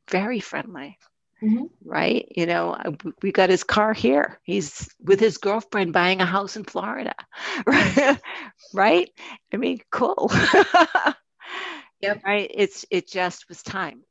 very 0.10 0.39
friendly 0.39 0.98
mm-hmm. 1.41 1.65
right? 1.84 2.32
You 2.36 2.45
know 2.45 2.78
we 3.22 3.32
got 3.32 3.49
his 3.49 3.64
car 3.64 3.93
here. 3.93 4.39
He's 4.43 4.89
with 4.99 5.20
his 5.20 5.38
girlfriend 5.38 5.93
buying 5.93 6.20
a 6.20 6.26
house 6.26 6.57
in 6.57 6.64
florida 6.64 7.14
right? 8.74 9.10
I 9.53 9.57
mean 9.57 9.80
cool. 9.91 10.32
Yep. 12.01 12.24
Right? 12.24 12.49
It's 12.53 12.86
it 12.89 13.07
just 13.07 13.49
was 13.49 13.62
time. 13.62 14.03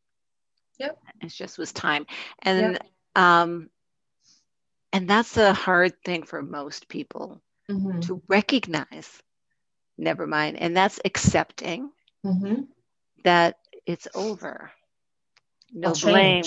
Yep. 0.78 0.98
It 1.22 1.28
just 1.28 1.58
was 1.58 1.72
time. 1.72 2.06
And 2.42 2.72
yep. 2.72 2.86
um 3.16 3.70
and 4.92 5.08
that's 5.08 5.36
a 5.36 5.52
hard 5.52 5.92
thing 6.04 6.22
for 6.22 6.42
most 6.42 6.88
people 6.88 7.40
mm-hmm. 7.70 8.00
to 8.00 8.22
recognize 8.28 9.22
never 9.98 10.26
mind. 10.26 10.58
And 10.58 10.76
that's 10.76 11.00
accepting 11.04 11.90
mm-hmm. 12.24 12.62
that 13.24 13.58
it's 13.86 14.08
over. 14.14 14.70
No 15.72 15.92
blame. 15.92 16.44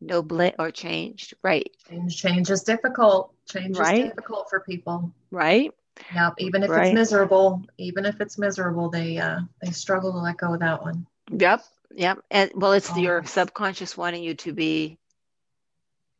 No 0.00 0.22
blame 0.22 0.52
or 0.58 0.70
changed. 0.70 1.34
Right. 1.42 1.70
Change, 1.88 2.16
change 2.16 2.50
is 2.50 2.62
difficult. 2.62 3.32
Change 3.48 3.78
right? 3.78 3.98
is 3.98 4.08
difficult 4.10 4.50
for 4.50 4.60
people. 4.60 5.12
Right. 5.30 5.72
Yep. 6.14 6.34
Even 6.38 6.62
if 6.62 6.70
Right. 6.70 6.88
it's 6.88 6.94
miserable, 6.94 7.62
even 7.78 8.04
if 8.04 8.20
it's 8.20 8.36
miserable, 8.36 8.90
they 8.90 9.18
uh, 9.18 9.40
they 9.62 9.70
struggle 9.70 10.12
to 10.12 10.18
let 10.18 10.36
go 10.36 10.52
of 10.54 10.60
that 10.60 10.82
one. 10.82 11.06
Yep. 11.30 11.64
Yep. 11.94 12.18
And 12.30 12.50
well, 12.54 12.72
it's 12.72 12.94
your 12.96 13.20
Oh. 13.20 13.24
subconscious 13.24 13.96
wanting 13.96 14.22
you 14.22 14.34
to 14.34 14.52
be 14.52 14.98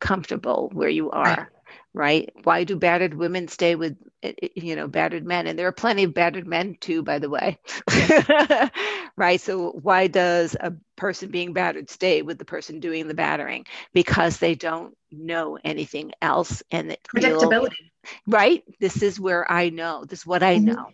comfortable 0.01 0.71
where 0.73 0.89
you 0.89 1.11
are. 1.11 1.25
Right. 1.25 1.47
Why 1.97 2.65
do 2.65 2.77
battered 2.77 3.15
women 3.15 3.49
stay 3.49 3.75
with, 3.75 3.97
eh, 4.23 4.33
eh, 4.43 4.49
you 4.57 4.77
know, 4.77 4.87
battered 4.89 5.25
men? 5.25 5.47
And 5.47 5.59
there 5.59 5.69
are 5.69 5.73
plenty 5.73 6.05
of 6.05 6.15
battered 6.15 6.47
men 6.47 6.77
too, 6.81 7.03
by 7.03 7.19
the 7.19 7.29
way. 7.31 7.59
right. 9.17 9.41
So 9.41 9.71
why 9.71 10.07
does 10.09 10.57
a 10.59 10.73
person 10.97 11.31
being 11.31 11.53
battered 11.53 11.91
stay 11.91 12.23
with 12.23 12.39
the 12.39 12.45
person 12.45 12.81
doing 12.81 13.09
the 13.09 13.15
battering? 13.15 13.65
Because 13.93 14.39
they 14.39 14.55
don't 14.55 14.95
know 15.11 15.59
anything 15.65 16.13
else 16.23 16.63
and 16.71 16.93
it 16.93 17.09
Predictability. 17.15 17.91
right. 18.27 18.63
This 18.81 19.03
is 19.03 19.21
where 19.21 19.51
I 19.51 19.71
know. 19.71 20.05
This 20.05 20.21
is 20.21 20.27
what 20.27 20.43
I 20.43 20.59
Mhm. 20.59 20.59
know. 20.59 20.93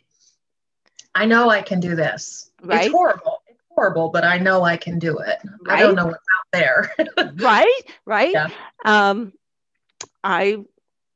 I 1.14 1.26
know 1.26 1.50
I 1.50 1.62
can 1.62 1.80
do 1.80 1.94
this. 1.96 2.50
Right. 2.62 2.86
It's 2.86 2.90
horrible. 2.90 3.42
It's 3.48 3.60
horrible, 3.74 4.10
but 4.10 4.24
I 4.24 4.38
know 4.38 4.62
I 4.62 4.76
can 4.76 4.98
do 4.98 5.18
it. 5.18 5.38
I 5.68 5.82
don't 5.82 5.94
know 5.96 6.06
what's 6.06 6.16
out 6.38 6.52
there. 6.52 6.94
right 7.36 7.82
right 8.06 8.38
Yeah. 8.38 8.48
um 8.84 9.32
i 10.24 10.56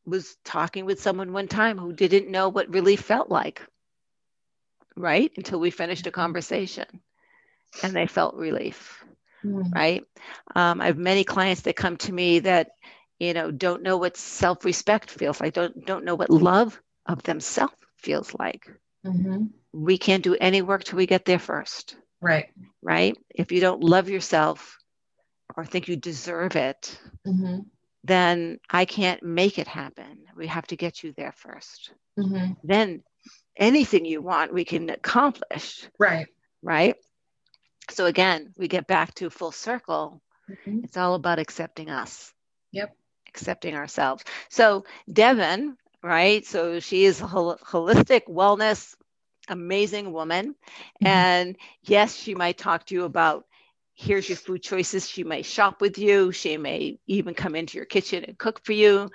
was 0.07 0.37
talking 0.45 0.87
with 0.87 1.01
someone 1.03 1.33
one 1.33 1.49
time 1.49 1.79
who 1.79 1.93
didn't 1.93 2.31
know 2.31 2.49
what 2.49 2.73
relief 2.73 3.01
felt 3.01 3.31
like 3.31 3.63
right? 4.97 5.33
Until 5.37 5.61
we 5.61 5.71
finished 5.71 6.07
a 6.07 6.11
conversation 6.11 6.87
and 7.83 7.95
they 7.95 8.07
felt 8.07 8.35
relief 8.37 9.05
Mm, 9.45 9.73
right? 9.75 10.05
Um, 10.55 10.81
i 10.81 10.87
have 10.87 10.99
many 10.99 11.25
clients 11.25 11.63
that 11.63 11.77
come 11.77 11.97
to 11.99 12.13
me 12.13 12.41
that 12.41 12.69
you 13.19 13.35
know 13.35 13.51
don't 13.51 13.83
know 13.83 13.97
what 13.99 14.17
self-respect 14.17 15.11
feels 15.11 15.41
like 15.41 15.55
don't 15.55 15.85
don't 15.87 16.05
know 16.05 16.15
what 16.15 16.31
love 16.31 16.81
of 17.07 17.23
themselves 17.23 17.75
feels 17.99 18.35
like. 18.35 18.69
Mhm. 19.05 19.51
we 19.73 19.99
can't 19.99 20.25
do 20.25 20.35
any 20.41 20.63
work 20.63 20.85
till 20.85 20.97
we 20.99 21.07
get 21.07 21.25
there 21.25 21.39
first. 21.39 21.97
Right. 22.21 22.51
right? 22.83 23.17
If 23.35 23.53
you 23.53 23.61
don't 23.61 23.83
love 23.83 24.09
yourself 24.09 24.79
or 25.57 25.65
think 25.65 25.89
you 25.89 25.97
deserve 25.97 26.57
it 26.57 26.99
hmm 27.25 27.59
then 28.07 28.59
I 28.71 28.85
can't 28.85 29.23
make 29.23 29.59
it 29.59 29.69
happen. 29.69 30.25
We 30.37 30.47
have 30.49 30.67
to 30.69 30.77
get 30.77 31.03
you 31.03 31.13
there 31.17 31.33
first. 31.33 31.93
hmm 32.17 32.53
Then 32.65 33.03
anything 33.57 34.05
you 34.05 34.23
want, 34.23 34.53
we 34.53 34.65
can 34.65 34.91
accomplish, 34.91 35.87
Right. 35.99 36.27
right? 36.63 36.97
So 37.91 38.07
again, 38.07 38.53
we 38.57 38.69
get 38.69 38.87
back 38.87 39.15
to 39.17 39.31
full 39.31 39.53
circle. 39.53 40.23
Mhm. 40.49 40.85
It's 40.85 40.97
all 40.97 41.15
about 41.15 41.39
accepting 41.39 41.91
us. 41.91 42.33
Yep. 42.73 42.97
Accepting 43.29 43.75
ourselves. 43.75 44.25
So 44.51 44.85
Devon, 45.13 45.77
right? 46.03 46.45
So 46.47 46.81
she 46.81 47.05
is 47.05 47.21
a 47.21 47.27
hol- 47.27 47.59
holistic 47.59 48.27
wellness, 48.29 48.95
amazing 49.49 50.13
woman. 50.13 50.55
Mhm. 51.03 51.07
And 51.07 51.57
yes, 51.83 52.15
she 52.17 52.35
might 52.35 52.59
talk 52.59 52.87
to 52.87 52.95
you 52.95 53.05
about 53.05 53.47
here's 53.97 54.29
your 54.29 54.37
food 54.37 54.63
choices. 54.63 55.09
She 55.09 55.25
may 55.25 55.43
shop 55.43 55.81
with 55.81 55.99
you. 55.99 56.31
She 56.31 56.57
may 56.59 56.99
even 57.07 57.35
come 57.35 57.57
into 57.57 57.79
your 57.79 57.87
kitchen 57.87 58.25
and 58.25 58.39
cook 58.39 58.63
for 58.63 58.73
you. 58.73 59.11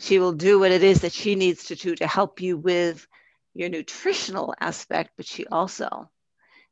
She 0.00 0.18
will 0.18 0.32
do 0.32 0.58
what 0.58 0.72
it 0.72 0.82
is 0.82 1.02
that 1.02 1.12
she 1.12 1.34
needs 1.36 1.64
to 1.64 1.76
do 1.76 1.94
to 1.96 2.06
help 2.06 2.40
you 2.40 2.56
with 2.56 3.06
your 3.54 3.68
nutritional 3.68 4.54
aspect, 4.58 5.10
but 5.16 5.26
she 5.26 5.46
also 5.46 6.10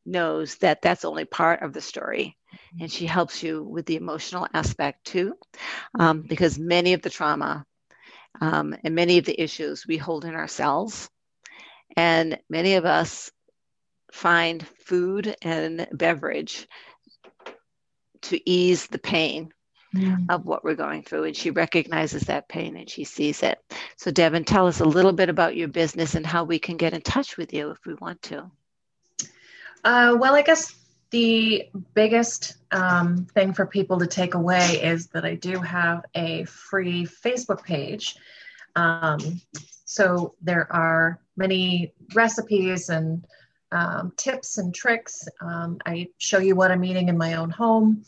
knows 0.05 0.57
that 0.57 0.83
that's 0.83 1.05
only 1.05 1.25
part 1.25 1.63
of 1.63 1.73
the 1.73 1.81
story. 1.81 2.37
And 2.81 2.91
she 2.91 3.07
helps 3.07 3.43
you 3.43 3.63
with 3.63 3.87
the 3.87 3.97
emotional 3.97 4.47
aspect 4.53 5.05
too, 5.05 5.35
um, 5.99 6.23
because 6.23 6.59
many 6.59 6.95
of 6.95 7.03
the 7.03 7.11
trauma 7.11 7.65
um, 8.41 8.75
and 8.83 8.95
many 8.95 9.19
of 9.19 9.25
the 9.25 9.41
issues 9.41 9.87
we 9.87 9.99
hold 9.99 10.25
in 10.25 10.35
ourselves. 10.35 11.09
And 11.97 12.39
many 12.49 12.75
of 12.75 12.85
us 12.87 13.31
find 14.13 14.67
food 14.85 15.37
and 15.43 15.87
beverage 15.93 16.67
to 18.23 18.51
ease 18.51 18.87
the 18.87 18.99
pain 18.99 19.53
Mm. 19.95 20.25
of 20.31 20.47
what 20.47 20.64
we're 20.64 20.75
going 20.75 21.03
through. 21.03 21.25
And 21.25 21.37
she 21.37 21.51
recognizes 21.51 22.23
that 22.23 22.49
pain 22.49 22.79
and 22.79 22.89
she 22.89 23.05
sees 23.05 23.43
it. 23.43 23.59
So, 23.97 24.11
Devon, 24.11 24.43
tell 24.43 24.66
us 24.66 24.81
a 24.81 24.87
little 24.87 25.12
bit 25.12 25.29
about 25.29 25.55
your 25.55 25.68
business 25.68 26.14
and 26.14 26.25
how 26.25 26.45
we 26.45 26.59
can 26.59 26.79
get 26.79 26.95
in 26.95 27.03
touch 27.03 27.37
with 27.37 27.53
you 27.53 27.70
if 27.73 27.79
we 27.85 27.93
want 27.95 28.23
to. 28.23 28.51
Uh, 29.85 30.16
well, 30.18 30.35
I 30.35 30.41
guess 30.41 30.75
the 31.11 31.68
biggest 31.93 32.57
um, 32.70 33.27
thing 33.35 33.53
for 33.53 33.66
people 33.66 33.99
to 33.99 34.07
take 34.07 34.33
away 34.33 34.81
is 34.83 35.09
that 35.09 35.27
I 35.27 35.35
do 35.35 35.61
have 35.61 36.07
a 36.14 36.45
free 36.45 37.05
Facebook 37.05 37.62
page. 37.62 38.16
Um, 38.77 39.43
so 39.85 40.35
there 40.41 40.73
are 40.73 41.20
many 41.37 41.93
recipes 42.14 42.89
and 42.89 43.27
um, 43.73 44.12
tips 44.16 44.59
and 44.59 44.75
tricks. 44.75 45.27
Um, 45.41 45.79
I 45.85 46.09
show 46.18 46.39
you 46.39 46.55
what 46.55 46.70
I'm 46.70 46.85
eating 46.85 47.09
in 47.09 47.18
my 47.18 47.35
own 47.35 47.51
home. 47.51 48.05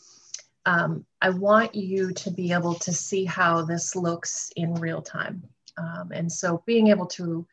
Um, 0.65 1.05
I 1.21 1.29
want 1.29 1.75
you 1.75 2.13
to 2.13 2.31
be 2.31 2.53
able 2.53 2.75
to 2.75 2.93
see 2.93 3.25
how 3.25 3.63
this 3.63 3.95
looks 3.95 4.51
in 4.55 4.75
real 4.75 5.01
time. 5.01 5.43
Um, 5.77 6.11
and 6.11 6.31
so 6.31 6.63
being 6.65 6.87
able 6.87 7.07
to 7.07 7.45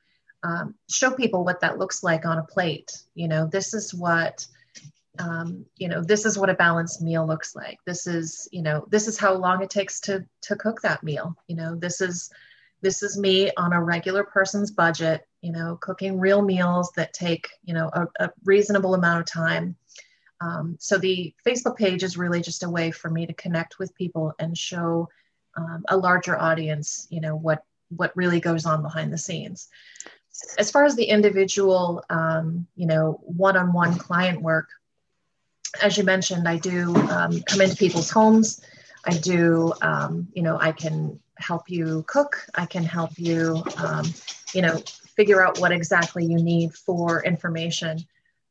um, 0.42 0.74
show 0.90 1.10
people 1.10 1.44
what 1.44 1.60
that 1.60 1.78
looks 1.78 2.02
like 2.02 2.24
on 2.26 2.38
a 2.38 2.44
plate. 2.44 2.92
You 3.14 3.28
know, 3.28 3.46
this 3.46 3.74
is 3.74 3.94
what, 3.94 4.46
um, 5.18 5.64
you 5.76 5.88
know, 5.88 6.02
this 6.02 6.24
is 6.24 6.38
what 6.38 6.50
a 6.50 6.54
balanced 6.54 7.02
meal 7.02 7.26
looks 7.26 7.54
like. 7.54 7.78
This 7.86 8.06
is, 8.06 8.48
you 8.52 8.62
know, 8.62 8.86
this 8.88 9.08
is 9.08 9.18
how 9.18 9.34
long 9.34 9.62
it 9.62 9.70
takes 9.70 10.00
to 10.00 10.24
to 10.42 10.56
cook 10.56 10.80
that 10.82 11.02
meal. 11.02 11.36
You 11.48 11.56
know, 11.56 11.74
this 11.76 12.00
is 12.00 12.30
this 12.80 13.02
is 13.02 13.18
me 13.18 13.50
on 13.56 13.72
a 13.72 13.82
regular 13.82 14.24
person's 14.24 14.70
budget. 14.70 15.26
You 15.42 15.52
know, 15.52 15.76
cooking 15.80 16.18
real 16.18 16.42
meals 16.42 16.90
that 16.96 17.12
take 17.12 17.48
you 17.64 17.74
know 17.74 17.90
a, 17.92 18.06
a 18.24 18.30
reasonable 18.44 18.94
amount 18.94 19.20
of 19.20 19.26
time. 19.26 19.76
Um, 20.40 20.76
so 20.80 20.98
the 20.98 21.34
Facebook 21.46 21.76
page 21.76 22.02
is 22.02 22.16
really 22.16 22.40
just 22.40 22.64
a 22.64 22.70
way 22.70 22.90
for 22.90 23.08
me 23.10 23.26
to 23.26 23.34
connect 23.34 23.78
with 23.78 23.94
people 23.94 24.32
and 24.40 24.58
show 24.58 25.08
um, 25.56 25.84
a 25.88 25.96
larger 25.96 26.36
audience, 26.36 27.06
you 27.10 27.20
know, 27.20 27.36
what 27.36 27.64
what 27.90 28.16
really 28.16 28.40
goes 28.40 28.64
on 28.64 28.82
behind 28.82 29.12
the 29.12 29.18
scenes 29.18 29.68
as 30.58 30.70
far 30.70 30.84
as 30.84 30.96
the 30.96 31.04
individual 31.04 32.02
um, 32.10 32.66
you 32.74 32.86
know 32.86 33.20
one-on-one 33.24 33.96
client 33.98 34.40
work 34.40 34.68
as 35.82 35.96
you 35.96 36.04
mentioned 36.04 36.48
i 36.48 36.56
do 36.56 36.94
um, 37.10 37.42
come 37.42 37.60
into 37.60 37.76
people's 37.76 38.10
homes 38.10 38.60
i 39.04 39.16
do 39.18 39.72
um, 39.82 40.28
you 40.34 40.42
know 40.42 40.58
i 40.60 40.72
can 40.72 41.18
help 41.42 41.68
you 41.68 42.04
cook. 42.06 42.46
I 42.54 42.66
can 42.66 42.84
help 42.84 43.18
you 43.18 43.62
um, 43.76 44.06
you 44.54 44.62
know 44.62 44.76
figure 45.16 45.44
out 45.44 45.58
what 45.58 45.72
exactly 45.72 46.24
you 46.24 46.38
need 46.42 46.74
for 46.74 47.22
information. 47.24 47.98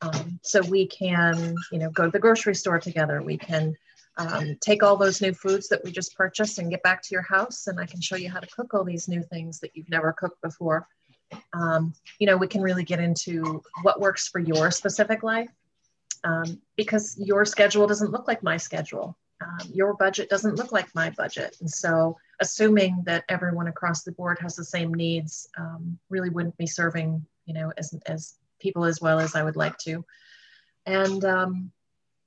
Um, 0.02 0.40
so 0.44 0.62
we 0.62 0.88
can 0.88 1.56
you 1.72 1.80
know 1.80 1.90
go 1.90 2.06
to 2.06 2.12
the 2.12 2.20
grocery 2.20 2.56
store 2.56 2.80
together. 2.80 3.22
We 3.22 3.38
can 3.38 3.76
um, 4.18 4.58
take 4.62 4.84
all 4.84 4.98
those 4.98 5.22
new 5.22 5.34
foods 5.34 5.70
that 5.70 5.84
we 5.84 5.92
just 5.92 6.16
purchased 6.16 6.60
and 6.60 6.70
get 6.70 6.84
back 6.84 7.02
to 7.02 7.16
your 7.16 7.22
house 7.22 7.68
and 7.68 7.80
i 7.80 7.86
can 7.86 8.02
show 8.02 8.18
you 8.18 8.30
how 8.30 8.42
to 8.42 8.48
cook 8.48 8.74
all 8.74 8.84
these 8.84 9.08
new 9.08 9.24
things 9.24 9.62
that 9.62 9.72
you've 9.74 9.90
never 9.90 10.12
cooked 10.12 10.42
before. 10.42 10.86
Um, 11.54 11.94
you 12.20 12.28
know, 12.28 12.36
we 12.36 12.48
can 12.48 12.62
really 12.62 12.84
get 12.84 13.00
into 13.00 13.64
what 13.84 14.02
works 14.02 14.28
for 14.28 14.40
your 14.40 14.70
specific 14.70 15.24
life 15.24 15.50
um, 16.26 16.62
because 16.76 17.18
your 17.18 17.46
schedule 17.46 17.88
doesn't 17.88 18.12
look 18.12 18.28
like 18.28 18.44
my 18.44 18.58
schedule. 18.58 19.18
Um, 19.42 19.72
your 19.74 19.96
budget 19.96 20.30
doesn't 20.30 20.56
look 20.56 20.72
like 20.72 20.94
my 20.94 21.10
budget. 21.12 21.58
And 21.60 21.70
so, 21.70 22.18
assuming 22.40 23.04
that 23.06 23.24
everyone 23.30 23.68
across 23.68 24.04
the 24.04 24.12
board 24.12 24.38
has 24.40 24.56
the 24.56 24.64
same 24.64 24.94
needs 24.94 25.48
um, 25.58 25.98
really 26.10 26.30
wouldn't 26.30 26.58
be 26.58 26.68
serving, 26.68 27.26
you 27.46 27.54
know, 27.54 27.72
as, 27.78 27.94
as 28.06 28.36
people 28.60 28.86
as 28.86 29.02
well 29.02 29.20
as 29.20 29.36
I 29.36 29.44
would 29.44 29.56
like 29.56 29.78
to. 29.80 30.06
And 30.86 31.24
um, 31.26 31.72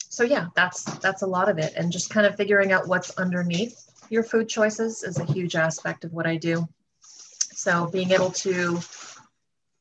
so, 0.09 0.25
yeah, 0.25 0.49
that's 0.55 0.85
that's 0.99 1.23
a 1.23 1.27
lot 1.27 1.49
of 1.49 1.59
it. 1.59 1.75
And 1.77 1.93
just 1.93 2.11
kind 2.11 2.27
of 2.27 2.37
figuring 2.37 2.73
out 2.73 2.89
what's 2.89 3.17
underneath 3.17 3.91
your 4.11 4.23
food 4.23 4.49
choices 4.49 5.03
is 5.03 5.19
a 5.19 5.25
huge 5.25 5.57
aspect 5.57 6.05
of 6.05 6.12
what 6.12 6.27
I 6.27 6.37
do. 6.37 6.69
So 7.01 7.87
being 7.87 8.11
able 8.11 8.31
to 8.31 8.81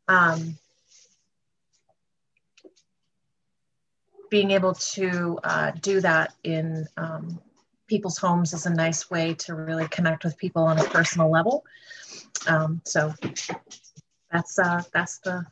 um, 0.07 0.57
being 4.33 4.49
able 4.49 4.73
to 4.73 5.37
uh, 5.43 5.69
do 5.83 6.01
that 6.01 6.33
in 6.43 6.87
um, 6.97 7.39
people's 7.85 8.17
homes 8.17 8.51
is 8.51 8.65
a 8.65 8.69
nice 8.73 9.11
way 9.11 9.35
to 9.35 9.53
really 9.53 9.87
connect 9.89 10.23
with 10.23 10.35
people 10.39 10.63
on 10.63 10.79
a 10.79 10.83
personal 10.85 11.29
level. 11.29 11.63
Um, 12.47 12.81
so 12.83 13.13
that's 14.31 14.57
uh, 14.57 14.81
that's 14.91 15.19
the 15.19 15.45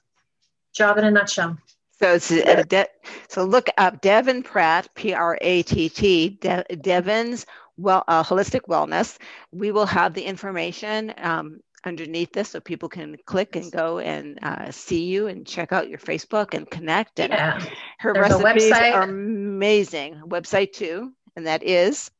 job 0.73 0.97
in 0.97 1.03
a 1.03 1.11
nutshell. 1.11 1.59
So 1.99 2.13
it's 2.15 2.31
uh, 2.31 2.63
De- 2.67 2.87
so 3.29 3.43
look 3.43 3.67
up 3.77 4.01
Devon 4.01 4.41
Pratt, 4.41 4.89
P 4.95 5.13
R 5.13 5.37
A 5.39 5.61
T 5.61 5.87
T, 5.87 6.29
De- 6.41 6.65
Devon's 6.81 7.45
well 7.77 8.03
uh, 8.07 8.23
holistic 8.23 8.61
wellness. 8.67 9.19
We 9.51 9.71
will 9.71 9.85
have 9.85 10.15
the 10.15 10.23
information 10.23 11.13
um, 11.19 11.59
underneath 11.83 12.31
this 12.33 12.49
so 12.49 12.59
people 12.59 12.89
can 12.89 13.15
click 13.25 13.55
and 13.55 13.71
go 13.71 13.97
and 13.99 14.37
uh, 14.43 14.69
see 14.71 15.03
you 15.05 15.27
and 15.27 15.45
check 15.47 15.71
out 15.71 15.89
your 15.89 15.97
Facebook 15.99 16.53
and 16.53 16.69
connect. 16.69 17.19
And 17.19 17.33
Yeah. 17.33 17.59
her 17.99 18.13
There's 18.13 18.29
recipes 18.29 18.71
website. 18.71 18.93
are 18.93 19.03
amazing. 19.03 20.21
Website 20.27 20.73
too, 20.73 21.13
and 21.35 21.47
that 21.47 21.63
is 21.63 22.11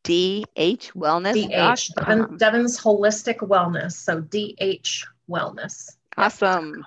DH 0.04 0.92
Wellness. 0.94 1.34
DH, 1.34 1.90
Devon, 1.96 2.36
Devon's 2.36 2.78
Holistic 2.80 3.38
Wellness. 3.38 3.92
So 3.92 4.20
DH 4.20 5.04
Wellness. 5.28 5.96
Awesome. 6.16 6.84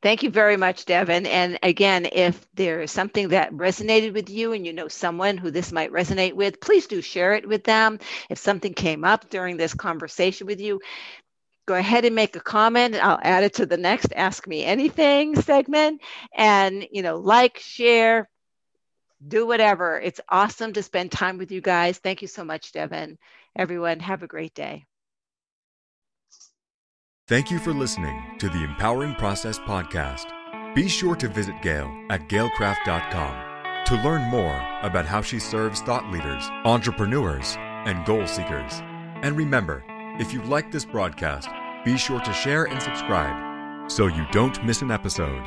Thank 0.00 0.22
you 0.22 0.30
very 0.30 0.56
much, 0.56 0.84
Devon. 0.84 1.26
And 1.26 1.58
again, 1.62 2.06
if 2.12 2.46
there 2.54 2.80
is 2.82 2.92
something 2.92 3.30
that 3.30 3.52
resonated 3.52 4.14
with 4.14 4.30
you 4.30 4.52
and 4.52 4.64
you 4.64 4.72
know 4.72 4.86
someone 4.88 5.36
who 5.36 5.50
this 5.50 5.72
might 5.72 5.90
resonate 5.92 6.34
with, 6.34 6.60
please 6.60 6.86
do 6.86 7.00
share 7.02 7.34
it 7.34 7.48
with 7.48 7.64
them. 7.64 7.98
If 8.30 8.38
something 8.38 8.74
came 8.74 9.04
up 9.04 9.28
during 9.28 9.56
this 9.56 9.74
conversation 9.74 10.46
with 10.46 10.60
you, 10.60 10.80
go 11.66 11.74
ahead 11.74 12.04
and 12.04 12.14
make 12.14 12.36
a 12.36 12.40
comment. 12.40 12.94
I'll 12.96 13.20
add 13.22 13.44
it 13.44 13.54
to 13.54 13.66
the 13.66 13.76
next 13.76 14.12
Ask 14.14 14.46
Me 14.46 14.64
Anything 14.64 15.40
segment. 15.40 16.00
And, 16.34 16.86
you 16.92 17.02
know, 17.02 17.16
like, 17.16 17.58
share, 17.58 18.28
do 19.26 19.46
whatever. 19.46 19.98
It's 20.00 20.20
awesome 20.28 20.72
to 20.74 20.82
spend 20.82 21.12
time 21.12 21.38
with 21.38 21.50
you 21.52 21.60
guys. 21.60 21.98
Thank 21.98 22.22
you 22.22 22.28
so 22.28 22.44
much, 22.44 22.72
Devon. 22.72 23.18
Everyone, 23.56 24.00
have 24.00 24.22
a 24.22 24.28
great 24.28 24.54
day. 24.54 24.84
Thank 27.28 27.50
you 27.50 27.58
for 27.58 27.74
listening 27.74 28.22
to 28.38 28.48
the 28.48 28.64
Empowering 28.64 29.14
Process 29.16 29.58
Podcast. 29.58 30.32
Be 30.74 30.88
sure 30.88 31.14
to 31.16 31.28
visit 31.28 31.60
Gail 31.60 31.94
at 32.08 32.26
gailkraft.com 32.30 33.84
to 33.84 34.02
learn 34.02 34.22
more 34.30 34.56
about 34.82 35.04
how 35.04 35.20
she 35.20 35.38
serves 35.38 35.82
thought 35.82 36.10
leaders, 36.10 36.48
entrepreneurs, 36.64 37.56
and 37.84 38.06
goal 38.06 38.26
seekers. 38.26 38.80
And 39.20 39.36
remember, 39.36 39.84
if 40.18 40.32
you 40.32 40.40
like 40.44 40.72
this 40.72 40.86
broadcast, 40.86 41.50
be 41.84 41.98
sure 41.98 42.20
to 42.20 42.32
share 42.32 42.64
and 42.64 42.82
subscribe 42.82 43.90
so 43.90 44.06
you 44.06 44.24
don't 44.32 44.64
miss 44.64 44.80
an 44.80 44.90
episode. 44.90 45.44